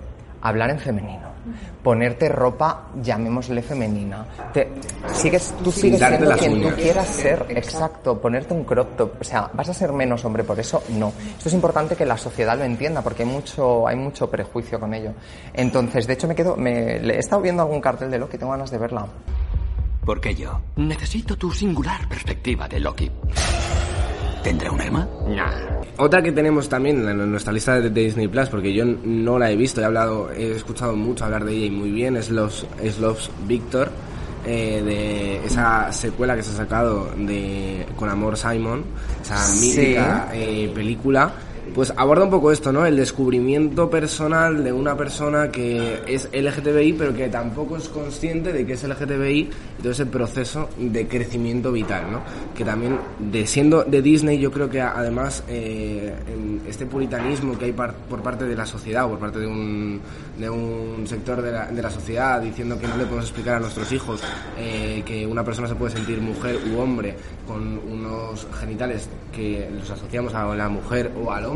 [0.44, 1.28] hablar en femenino,
[1.82, 4.24] ponerte ropa, llamémosle femenina.
[4.52, 4.70] Te-
[5.12, 6.74] sigues, tú sigues siendo quien uñas.
[6.76, 10.44] tú quieras ser, exacto, ponerte un crop top, o sea, vas a ser menos hombre
[10.44, 11.12] por eso, no.
[11.36, 14.94] Esto es importante que la sociedad lo entienda porque hay mucho, hay mucho prejuicio con
[14.94, 15.12] ello.
[15.52, 18.70] Entonces, de hecho, me quedo, me, he estado viendo algún cartel de Loki, tengo ganas
[18.70, 19.06] de verla.
[20.04, 20.60] ¿Por qué yo?
[20.76, 23.10] Necesito tu singular perspectiva de Loki.
[24.44, 25.08] ¿Tendrá un alma?
[25.96, 29.56] Otra que tenemos también en nuestra lista de Disney Plus, porque yo no la he
[29.56, 32.98] visto, he hablado, he escuchado mucho hablar de ella y muy bien, es los es
[33.46, 33.90] Victor,
[34.44, 38.84] eh, de esa secuela que se ha sacado de Con Amor Simon,
[39.22, 39.68] esa Sí.
[39.68, 41.32] mítica eh, película.
[41.72, 42.84] Pues aborda un poco esto, ¿no?
[42.84, 48.66] El descubrimiento personal de una persona que es LGTBI, pero que tampoco es consciente de
[48.66, 52.22] que es LGTBI y todo ese proceso de crecimiento vital, ¿no?
[52.54, 56.14] Que también, de siendo de Disney, yo creo que además eh,
[56.68, 60.00] este puritanismo que hay por parte de la sociedad por parte de un,
[60.38, 63.60] de un sector de la, de la sociedad diciendo que no le podemos explicar a
[63.60, 64.22] nuestros hijos
[64.58, 69.90] eh, que una persona se puede sentir mujer u hombre con unos genitales que los
[69.90, 71.53] asociamos a la mujer o al hombre,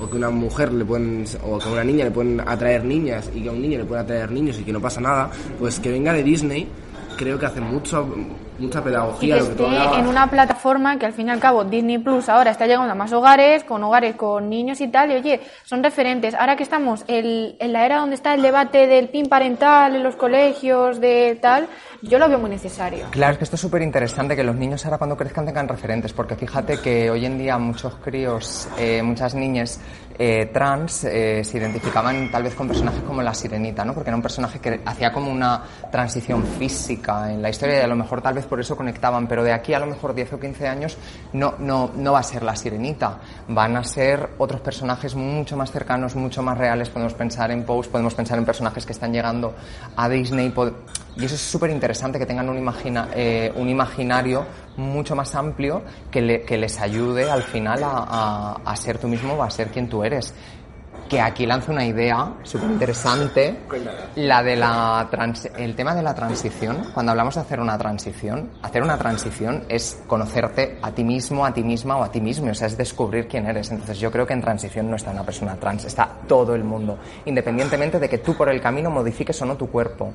[0.00, 3.30] o que una mujer le pueden, o que a una niña le pueden atraer niñas
[3.34, 5.78] y que a un niño le pueden atraer niños y que no pasa nada, pues
[5.80, 6.68] que venga de Disney,
[7.16, 8.08] creo que hace mucho,
[8.58, 9.34] mucha Y pedagogía.
[9.36, 12.28] que lo que esté en una plataforma que al fin y al cabo Disney Plus
[12.28, 15.82] ahora está llegando a más hogares, con hogares con niños y tal, y oye, son
[15.82, 16.34] referentes.
[16.34, 20.02] Ahora que estamos el- en la era donde está el debate del PIN parental en
[20.02, 21.66] los colegios, de tal,
[22.02, 23.06] yo lo veo muy necesario.
[23.10, 26.12] Claro, es que esto es súper interesante que los niños ahora cuando crezcan tengan referentes,
[26.12, 29.80] porque fíjate que hoy en día muchos críos, eh, muchas niñas
[30.18, 33.94] eh, trans eh, se identificaban tal vez con personajes como la sirenita, ¿no?
[33.94, 37.86] Porque era un personaje que hacía como una transición física en la historia y a
[37.86, 40.40] lo mejor tal vez por eso conectaban, pero de aquí a lo mejor 10 o
[40.40, 40.96] 15 años
[41.32, 45.70] no, no, no va a ser la sirenita, van a ser otros personajes mucho más
[45.70, 49.54] cercanos, mucho más reales, podemos pensar en Pose, podemos pensar en personajes que están llegando
[49.96, 50.74] a Disney, pod-
[51.18, 54.44] y eso es súper interesante que tengan un, imagina, eh, un imaginario
[54.76, 59.08] mucho más amplio que, le- que les ayude al final a, a- a ser tú
[59.08, 60.34] mismo a ser quien tú eres.
[61.08, 63.60] Que aquí lanzo una idea súper interesante,
[64.16, 66.88] la de la trans- el tema de la transición.
[66.92, 71.54] Cuando hablamos de hacer una transición, hacer una transición es conocerte a ti mismo, a
[71.54, 73.70] ti misma o a ti mismo, o sea, es descubrir quién eres.
[73.70, 76.98] Entonces yo creo que en transición no está una persona trans, está todo el mundo,
[77.24, 80.10] independientemente de que tú por el camino modifiques o no tu cuerpo.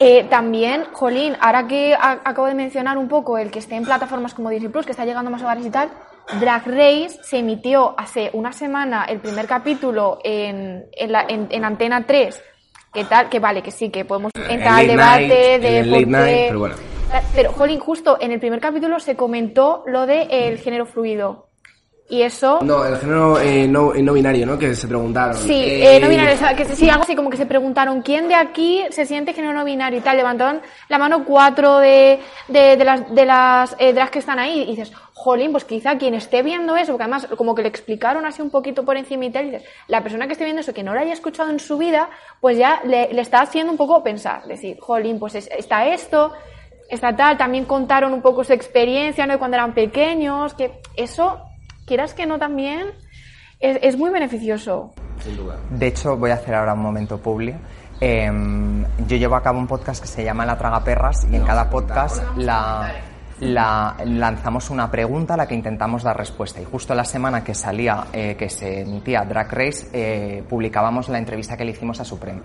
[0.00, 3.84] Eh, también, Jolín, ahora que a- acabo de mencionar un poco el que esté en
[3.84, 5.88] plataformas como Disney Plus, que está llegando a más hogares y tal,
[6.40, 11.64] Drag Race se emitió hace una semana el primer capítulo en, en, la- en- en
[11.64, 12.40] Antena 3.
[12.92, 13.28] ¿Qué tal?
[13.28, 16.58] Que vale, que sí, que podemos entrar al debate night, de por qué- night, pero
[16.60, 16.74] bueno.
[17.34, 21.47] Pero, Jolín, justo en el primer capítulo se comentó lo de el género fluido.
[22.10, 22.60] Y eso...
[22.62, 24.58] No, el género eh, no, eh, no binario, ¿no?
[24.58, 25.34] Que se preguntaron.
[25.36, 28.00] Sí, Eh, eh, no binario, o sea, que sí, algo así como que se preguntaron
[28.00, 30.16] quién de aquí se siente género no binario y tal.
[30.16, 32.18] Levantaron la mano cuatro de,
[32.48, 35.98] de, de las, de las eh, drags que están ahí y dices, jolín, pues quizá
[35.98, 39.26] quien esté viendo eso, porque además como que le explicaron así un poquito por encima
[39.26, 41.50] y tal, y dices, la persona que esté viendo eso, que no lo haya escuchado
[41.50, 42.08] en su vida,
[42.40, 46.32] pues ya le, le está haciendo un poco pensar, decir, jolín, pues es- está esto,
[46.88, 49.34] está tal, también contaron un poco su experiencia, ¿no?
[49.34, 51.42] De cuando eran pequeños, que eso,
[51.88, 52.86] quieras que no también,
[53.58, 54.92] es, es muy beneficioso.
[55.20, 55.56] Sin duda.
[55.70, 57.52] De hecho, voy a hacer ahora un momento publi.
[58.00, 61.42] Em, yo llevo a cabo un podcast que se llama La Traga Perras y en
[61.42, 62.92] cada podcast la,
[63.40, 66.60] la- lanzamos una pregunta a la que intentamos dar respuesta.
[66.60, 71.18] Y justo la semana que salía, eh, que se emitía Drag Race, eh, publicábamos la
[71.18, 72.42] entrevista que le hicimos a Supreme.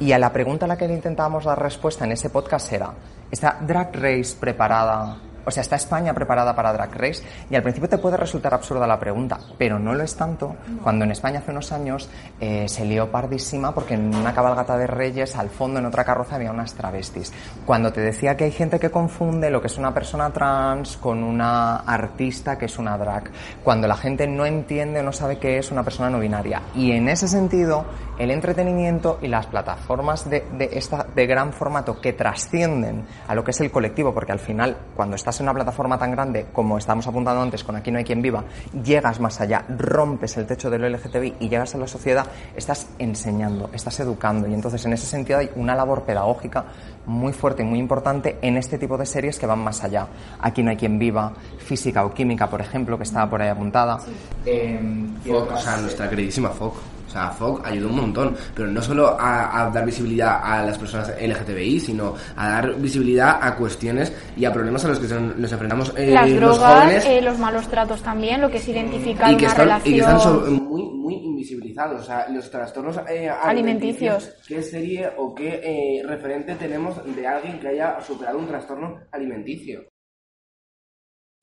[0.00, 2.92] Y a la pregunta a la que le intentábamos dar respuesta en ese podcast era,
[3.30, 5.16] ¿está Drag Race preparada?
[5.50, 8.86] O sea, está España preparada para Drag Race y al principio te puede resultar absurda
[8.86, 12.08] la pregunta, pero no lo es tanto cuando en España hace unos años
[12.40, 16.36] eh, se lió pardísima porque en una cabalgata de reyes al fondo en otra carroza
[16.36, 17.32] había unas travestis.
[17.66, 21.24] Cuando te decía que hay gente que confunde lo que es una persona trans con
[21.24, 23.32] una artista que es una drag,
[23.64, 26.62] cuando la gente no entiende o no sabe qué es una persona no binaria.
[26.76, 27.86] Y en ese sentido,
[28.20, 33.42] el entretenimiento y las plataformas de, de, esta, de gran formato que trascienden a lo
[33.42, 36.78] que es el colectivo, porque al final, cuando estás en una plataforma tan grande como
[36.78, 38.44] estamos apuntando antes con Aquí no hay quien viva,
[38.84, 42.88] llegas más allá, rompes el techo de lo LGTBI y llegas a la sociedad, estás
[42.98, 44.46] enseñando, estás educando.
[44.48, 46.64] Y entonces, en ese sentido, hay una labor pedagógica
[47.06, 50.06] muy fuerte y muy importante en este tipo de series que van más allá.
[50.40, 53.98] Aquí no hay quien viva, física o química, por ejemplo, que estaba por ahí apuntada.
[54.44, 54.80] Eh,
[55.26, 56.76] Foc, o sea, nuestra queridísima Foc.
[57.10, 60.78] O sea, Foc ayudó un montón, pero no solo a, a, dar visibilidad a las
[60.78, 65.34] personas LGTBI, sino a dar visibilidad a cuestiones y a problemas a los que son,
[65.36, 67.06] nos enfrentamos eh, las los drogas, jóvenes.
[67.06, 69.92] Eh, los malos tratos también, lo que es identificar y que una están, relación...
[69.92, 72.02] Y que están sobre, muy, muy invisibilizados.
[72.02, 73.44] O sea, los trastornos eh, alimenticios.
[73.44, 74.46] alimenticios.
[74.46, 79.82] ¿Qué serie o qué eh, referente tenemos de alguien que haya superado un trastorno alimenticio?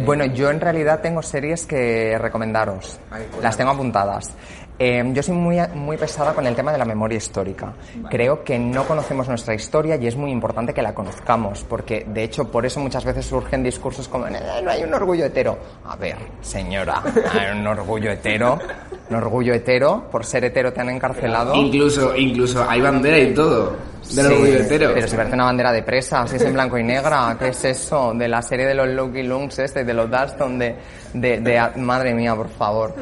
[0.05, 2.99] Bueno, yo en realidad tengo series que recomendaros.
[3.41, 4.33] Las tengo apuntadas.
[4.79, 7.73] Eh, yo soy muy, muy pesada con el tema de la memoria histórica.
[8.09, 12.23] Creo que no conocemos nuestra historia y es muy importante que la conozcamos, porque de
[12.23, 15.57] hecho por eso muchas veces surgen discursos como eh, no hay un orgullo hetero.
[15.85, 17.01] A ver, señora,
[17.31, 18.59] hay un orgullo hetero.
[19.09, 21.55] Un orgullo hetero, por ser hetero te han encarcelado.
[21.55, 23.71] Incluso, incluso hay bandera y todo.
[24.13, 24.91] Del Sí, orgullo hetero.
[24.93, 27.65] Pero si parece una bandera de presa, si es en blanco y negra, ¿qué es
[27.65, 28.13] eso?
[28.13, 30.75] De la serie de los Lucky Lunks este, de los Dalston, de,
[31.13, 32.93] de, de- madre mía, por favor.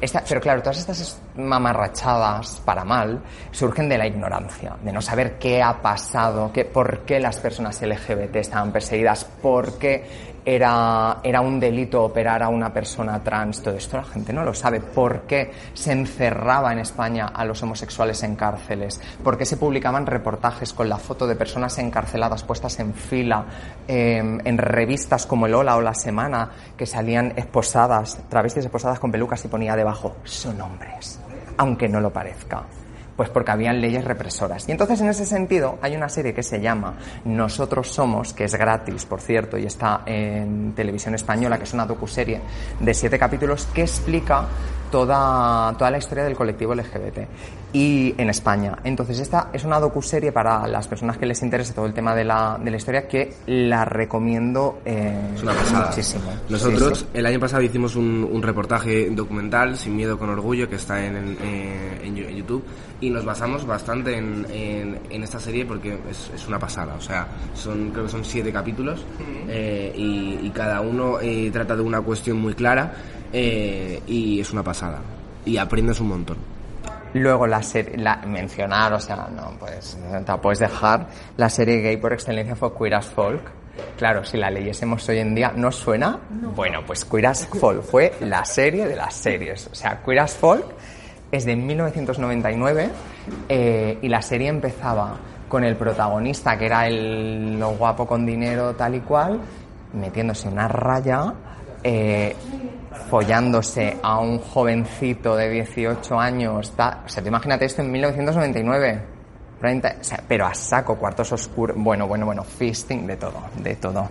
[0.00, 3.20] Esta- pero claro, todas estas mamarrachadas para mal
[3.50, 7.80] surgen de la ignorancia, de no saber qué ha pasado, qué, por qué las personas
[7.82, 13.62] LGBT estaban perseguidas, por qué era, era un delito operar a una persona trans.
[13.62, 14.80] Todo esto la gente no lo sabe.
[14.80, 19.00] ¿Por qué se encerraba en España a los homosexuales en cárceles?
[19.22, 23.46] ¿Por qué se publicaban reportajes con la foto de personas encarceladas puestas en fila
[23.88, 29.10] eh, en revistas como el Hola o La Semana que salían esposadas, travestis esposadas con
[29.10, 31.20] pelucas y ponía debajo, son hombres,
[31.56, 32.64] aunque no lo parezca?
[33.16, 34.68] Pues porque habían leyes represoras.
[34.68, 36.94] Y entonces en ese sentido hay una serie que se llama
[37.24, 41.86] Nosotros Somos, que es gratis, por cierto, y está en televisión española, que es una
[41.86, 42.40] docuserie
[42.80, 44.46] de siete capítulos que explica
[44.94, 47.26] toda, toda la historia del colectivo LGBT
[47.72, 48.78] y en España.
[48.84, 52.22] Entonces esta es una docuserie para las personas que les interese todo el tema de
[52.22, 55.88] la, de la historia que la recomiendo eh, Es una pasada.
[55.88, 56.30] muchísimo.
[56.48, 57.10] Nosotros Sí, sí.
[57.18, 61.16] el año pasado hicimos un, un reportaje documental, Sin miedo con orgullo, que está en,
[61.16, 62.62] en, eh, en YouTube,
[63.00, 66.94] y nos basamos bastante en, en, en esta serie porque es, es una pasada.
[66.94, 69.04] O sea, son creo que son siete capítulos
[69.48, 72.92] eh, y, y cada uno eh, trata de una cuestión muy clara
[73.36, 75.00] eh, y es una pasada.
[75.44, 76.36] Y aprendes un montón.
[77.14, 81.08] Luego la serie, la, mencionar, o sea, no, pues te puedes dejar.
[81.36, 83.42] La serie gay por excelencia fue Queer as Folk.
[83.98, 86.18] Claro, si la leyésemos hoy en día, ¿no suena?
[86.54, 89.68] Bueno, pues Queer as Folk fue la serie de las series.
[89.70, 90.66] O sea, Queer as Folk
[91.32, 92.90] es de 1999
[93.48, 95.16] eh, y la serie empezaba
[95.48, 99.40] con el protagonista, que era el lo guapo con dinero tal y cual,
[99.92, 101.32] metiéndose una raya,
[101.82, 102.34] eh,
[103.10, 106.70] follándose a un jovencito de 18 años.
[106.76, 109.02] ta- o sea, tú imagínate esto en 1999.
[109.60, 111.76] 30, o sea, pero a saco, cuartos oscuros.
[111.78, 114.08] Bueno, bueno, bueno, fisting, de todo, de todo.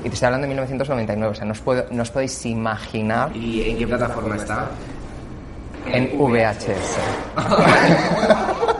[0.00, 3.34] Y te estoy hablando de 1999, o sea, no os, puedo, no os podéis imaginar.
[3.36, 4.68] ¿Y en qué plataforma está?
[5.86, 6.98] En VHS.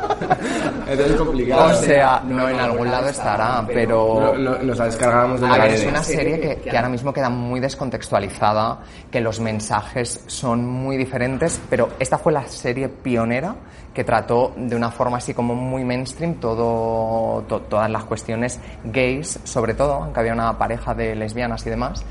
[0.88, 1.66] Entonces es complicado.
[1.66, 4.20] O sea, no en algún lado estará, pero...
[4.20, 5.80] Lo- lo- nos la descargábamos de A la ver, red.
[5.80, 8.78] es una serie que, que ahora mismo queda muy descontextualizada,
[9.10, 13.54] que los mensajes son muy diferentes, pero esta fue la serie pionera
[13.96, 19.40] que trató de una forma así como muy mainstream todo, to- todas las cuestiones gays,
[19.44, 22.04] sobre todo, aunque había una pareja de lesbianas y demás,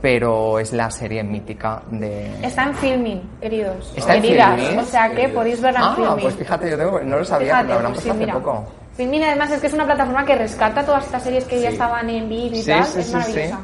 [0.00, 2.30] pero es la serie mítica de...
[2.46, 3.92] Está en filming, queridos.
[3.96, 4.78] ¿Está en?
[4.78, 6.20] O sea que podéis verla en Ah, filming.
[6.20, 8.32] pues fíjate, yo tengo- no lo sabía, Fíjate, pero lo habrán pues puesto sí, hace
[8.32, 8.34] mira.
[8.34, 8.64] poco.
[8.96, 12.08] Filmin además es que es una plataforma que rescata todas estas series que ya estaban
[12.08, 12.84] en vídeo y Sí, tal.
[12.84, 13.58] sí, es sí, maravillosa.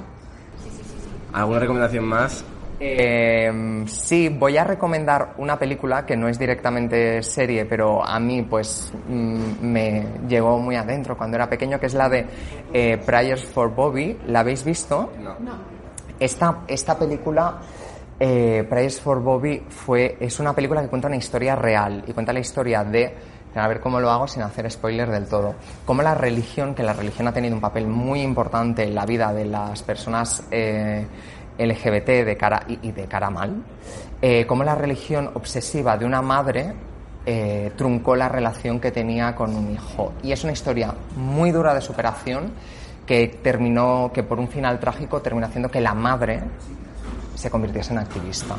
[1.32, 2.44] ¿Alguna recomendación más?
[2.80, 8.42] Eh, sí, voy a recomendar una película que no es directamente serie, pero a mí
[8.42, 12.26] pues mm, me llegó muy adentro cuando era pequeño, que es la de
[12.72, 14.16] eh, Prayers for Bobby.
[14.26, 15.12] ¿La habéis visto?
[15.20, 15.78] No.
[16.20, 17.58] Esta, esta película,
[18.18, 22.32] eh, Prayers for Bobby, fue, es una película que cuenta una historia real y cuenta
[22.32, 23.14] la historia de
[23.54, 25.54] A ver cómo lo hago sin hacer spoiler del todo.
[25.84, 29.32] Cómo la religión, que la religión ha tenido un papel muy importante en la vida
[29.32, 31.06] de las personas eh,
[31.58, 33.62] LGBT de cara, y, de cara mal,
[34.22, 36.74] eh, cómo la religión obsesiva de una madre
[37.26, 40.14] eh, truncó la relación que tenía con un hijo.
[40.22, 42.52] Y es una historia muy dura de superación
[43.06, 46.42] que terminó, que por un final trágico terminó haciendo que la madre
[47.34, 48.56] se convirtiese en activista.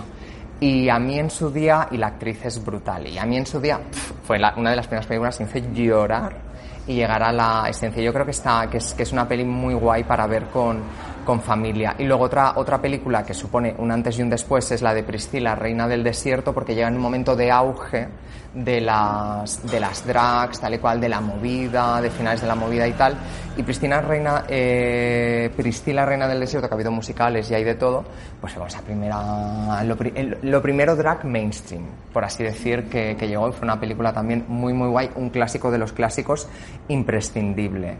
[0.59, 3.45] Y a mí en su día, y la actriz es brutal, y a mí en
[3.45, 3.79] su día
[4.23, 6.49] fue una de las primeras películas que me llorar
[6.87, 8.01] y llegar a la esencia.
[8.01, 10.81] Yo creo que, está, que, es, que es una peli muy guay para ver con,
[11.25, 11.95] con familia.
[11.97, 15.03] Y luego otra, otra película que supone un antes y un después es la de
[15.03, 18.07] Priscila, Reina del Desierto, porque llega en un momento de auge
[18.53, 22.55] de las, de las drags, tal y cual, de la movida, de finales de la
[22.55, 23.15] movida y tal.
[23.57, 28.03] Y Priscila Reina, eh, Reina del Desierto, que ha habido musicales y hay de todo,
[28.41, 33.65] pues fue esa primera, lo, primero drag mainstream, por así decir, que, que llegó fue
[33.65, 36.47] una película también muy, muy guay, un clásico de los clásicos
[36.87, 37.97] imprescindible.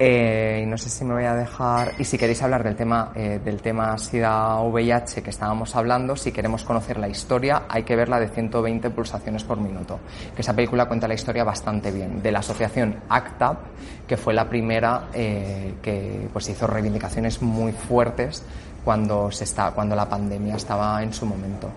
[0.00, 1.92] Eh, y no sé si me voy a dejar.
[1.98, 6.62] Y si queréis hablar del tema, eh, del tema SIDA-VIH que estábamos hablando, si queremos
[6.62, 9.98] conocer la historia, hay que verla de 120 pulsaciones por minuto.
[10.36, 12.22] Que esa película cuenta la historia bastante bien.
[12.22, 13.58] De la asociación ACTAP,
[14.06, 18.44] que fue la primera eh, que pues, hizo reivindicaciones muy fuertes
[18.84, 21.68] cuando, se está, cuando la pandemia estaba en su momento.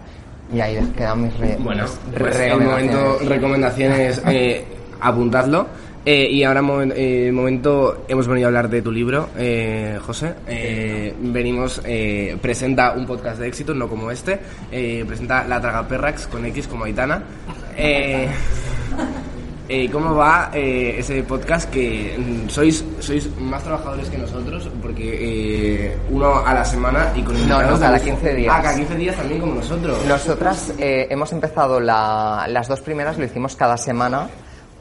[0.53, 3.27] Y ahí quedan mis re- Bueno, mis pues en momento recomendaciones.
[3.29, 4.65] recomendaciones, eh,
[4.99, 5.67] apuntadlo.
[6.03, 10.33] Eh, y ahora, momen- eh, momento, hemos venido a hablar de tu libro, eh, José.
[10.47, 14.39] Eh, venimos, eh, presenta un podcast de éxito, no como este.
[14.71, 17.21] Eh, presenta La Traga Perrax con X como Aitana.
[19.93, 22.17] ¿Cómo va eh, ese podcast que
[22.49, 24.67] sois sois más trabajadores que nosotros?
[24.81, 28.53] Porque eh, uno a la semana y con No, no, cada también- 15 días.
[28.57, 29.97] Ah, cada 15 días también como nosotros.
[30.05, 34.27] Nosotras eh, hemos empezado la- las dos primeras, lo hicimos cada semana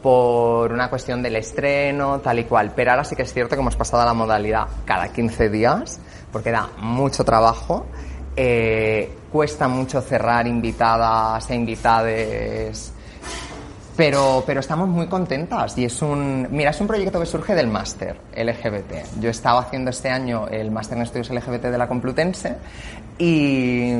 [0.02, 2.72] por una cuestión del estreno, tal y cual.
[2.74, 6.00] Pero ahora sí que es cierto que hemos pasado a la modalidad cada 15 días,
[6.32, 7.86] porque da mucho trabajo.
[8.36, 12.92] eh, cuesta mucho cerrar invitadas e invitades
[14.00, 17.66] pero, pero estamos muy contentas y es un, mira, es un proyecto que surge del
[17.66, 19.20] máster LGBT.
[19.20, 22.56] Yo he estado haciendo este año el máster en estudios LGBT de la Complutense
[23.18, 23.92] y,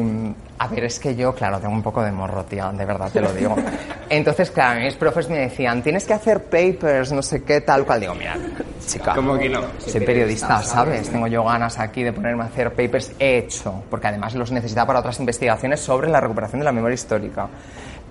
[0.57, 3.21] a ver, es que yo, claro, tengo un poco de morro, tía, de verdad te
[3.21, 3.55] lo digo.
[4.09, 8.01] Entonces, claro, mis profes me decían, tienes que hacer papers, no sé qué, tal cual.
[8.01, 8.39] Digo, mira,
[8.87, 9.61] chica, ¿Cómo que no?
[9.77, 11.11] soy periodista, ¿sabes?
[11.11, 13.13] Tengo yo ganas aquí de ponerme a hacer papers.
[13.19, 16.95] He hecho, porque además los necesitaba para otras investigaciones sobre la recuperación de la memoria
[16.95, 17.51] histórica.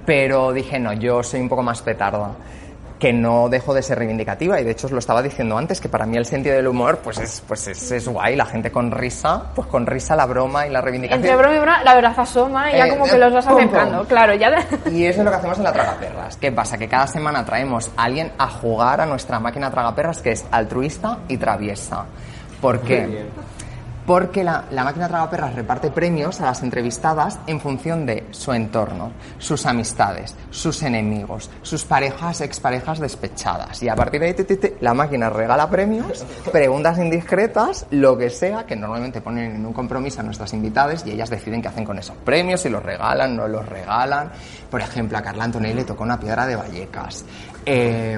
[0.09, 2.31] Pero dije, no, yo soy un poco más petarda.
[2.97, 5.87] Que no dejo de ser reivindicativa y de hecho os lo estaba diciendo antes que
[5.87, 8.91] para mí el sentido del humor pues es pues es, es guay la gente con
[8.91, 12.13] risa pues con risa la broma y la reivindicación Entre broma y broma, la verdad
[12.17, 14.03] asoma y ya Eh, como que los vas acercando.
[14.05, 14.49] Claro, ya.
[14.51, 16.35] de- Y eso es lo que hacemos en la Tragaperras.
[16.35, 16.77] ¿Qué pasa?
[16.77, 21.19] Que cada semana traemos a alguien a jugar a nuestra máquina Tragaperras que es altruista
[21.29, 22.03] y traviesa.
[22.59, 23.27] ¿Por qué?
[24.09, 29.11] Porque la, la máquina Tragaperras reparte premios a las entrevistadas en función de su entorno,
[29.37, 33.83] sus amistades, sus enemigos, sus parejas, exparejas despechadas.
[33.83, 38.75] Y a partir de ahí, la máquina regala premios, preguntas indiscretas, lo que sea, que
[38.75, 42.17] normalmente ponen en un compromiso a nuestras invitadas y ellas deciden qué hacen con esos
[42.17, 44.31] premios, si los regalan, no los regalan.
[44.71, 47.25] Por ejemplo, a Carla Antonelli le tocó una piedra de Vallecas.
[47.65, 48.17] Eh,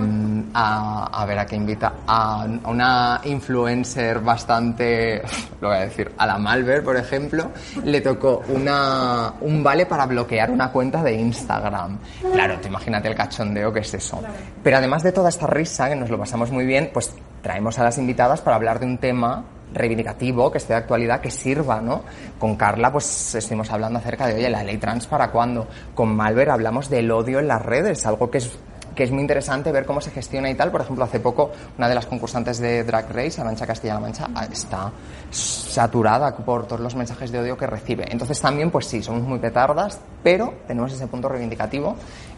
[0.54, 1.94] a, a ver, a qué invita.
[2.08, 5.22] A una influencer bastante,
[5.62, 7.52] lo voy a decir, a la Malver, por ejemplo,
[7.84, 11.98] le tocó una, un vale para bloquear una cuenta de Instagram.
[12.34, 14.22] Claro, te imagínate el cachondeo que es eso.
[14.64, 17.84] Pero además de toda esta risa, que nos lo pasamos muy bien, pues traemos a
[17.84, 22.04] las invitadas para hablar de un tema reivindicativo, que esté de actualidad, que sirva, ¿no?
[22.38, 25.68] Con Carla, pues estuvimos hablando acerca de, oye, la ley trans para cuándo.
[25.96, 28.52] Con Malver hablamos del odio en las redes, algo que es
[28.96, 30.72] que es muy interesante ver cómo se gestiona y tal.
[30.72, 34.46] Por ejemplo, hace poco una de las concursantes de Drag Race, Arancha Castilla-La Mancha, ah,
[34.52, 34.92] está
[35.30, 38.06] saturada por todos los mensajes de odio que recibe.
[38.10, 41.96] Entonces también, pues sí, somos muy petardas, pero tenemos ese punto reivindicativo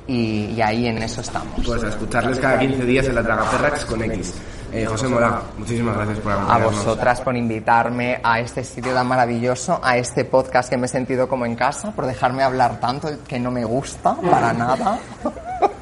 [0.07, 1.65] y, y ahí en eso estamos.
[1.65, 4.33] Pues a escucharles cada 15 días en la Tragaperrax con X.
[4.73, 6.75] Eh, José Mola, muchísimas gracias por A acompañarnos.
[6.77, 11.27] vosotras por invitarme a este sitio tan maravilloso, a este podcast que me he sentido
[11.27, 14.97] como en casa, por dejarme hablar tanto que no me gusta para nada.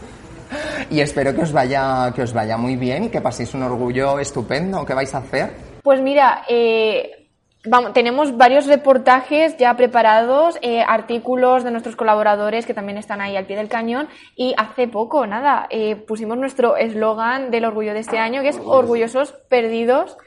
[0.92, 4.20] y espero que os vaya que os vaya muy bien y que paséis un orgullo
[4.20, 4.86] estupendo.
[4.86, 5.52] ¿Qué vais a hacer?
[5.82, 7.28] Pues mira, eh,
[7.66, 13.36] vamos, tenemos varios reportajes ya preparados, eh, artículos de nuestros colaboradores que también están ahí
[13.38, 18.00] al pie del cañón y hace poco, nada, eh, pusimos nuestro eslogan del orgullo de
[18.00, 20.18] este año que es orgullosos perdidos,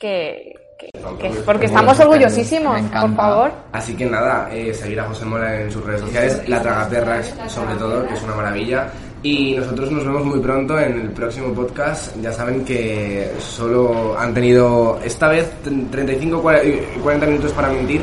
[0.00, 3.52] que, que- que- porque estamos orgullosísimos, por favor.
[3.72, 7.74] Así que nada, eh, seguir a José Mola en sus redes sociales, la Tragaperras sobre
[7.76, 8.88] todo, que es una maravilla.
[9.26, 12.16] Y nosotros nos vemos muy pronto en el próximo podcast.
[12.22, 15.50] Ya saben que solo han tenido esta vez
[15.90, 18.02] 35 40 minutos para mentir,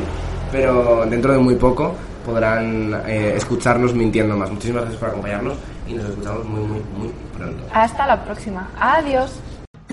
[0.52, 1.94] pero dentro de muy poco
[2.26, 4.50] podrán eh, escucharnos mintiendo más.
[4.50, 5.54] Muchísimas gracias por acompañarnos
[5.88, 7.64] y nos escuchamos muy, muy, muy pronto.
[7.72, 8.68] Hasta la próxima.
[8.78, 9.32] Adiós.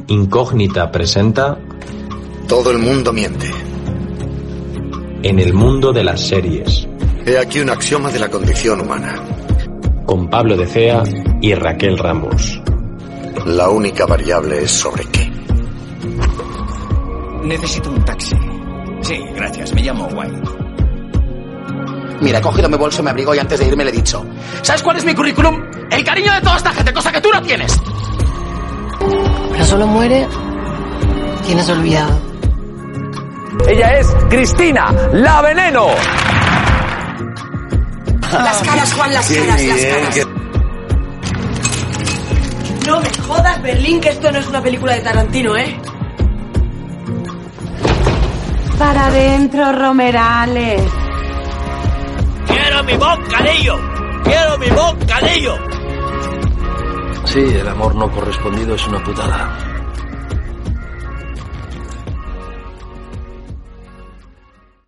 [0.07, 1.57] Incógnita presenta
[2.49, 3.49] Todo el mundo miente.
[5.23, 6.89] En el mundo de las series,
[7.23, 9.23] He aquí un axioma de la condición humana.
[10.05, 11.03] Con Pablo de Cea
[11.41, 12.61] y Raquel Ramos.
[13.45, 15.31] La única variable es sobre qué.
[17.43, 18.35] Necesito un taxi.
[19.01, 19.73] Sí, gracias.
[19.73, 20.41] Me llamo White.
[22.21, 24.23] Mira, he cogido mi bolso, me abrigo y antes de irme le he dicho.
[24.61, 25.59] ¿Sabes cuál es mi currículum?
[25.89, 27.81] El cariño de toda esta gente, cosa que tú no tienes.
[29.51, 30.27] Pero solo muere
[31.45, 32.19] quien es olvidado.
[33.67, 35.87] Ella es Cristina, la veneno.
[38.31, 40.27] Las caras, Juan, las caras, las caras.
[42.87, 45.79] No me jodas, Berlín, que esto no es una película de Tarantino, ¿eh?
[48.79, 50.81] Para adentro, Romerales.
[52.47, 53.79] ¡Quiero mi bocadillo!
[54.23, 55.55] ¡Quiero mi bocadillo!
[57.25, 59.70] Sí, el amor no correspondido es una putada.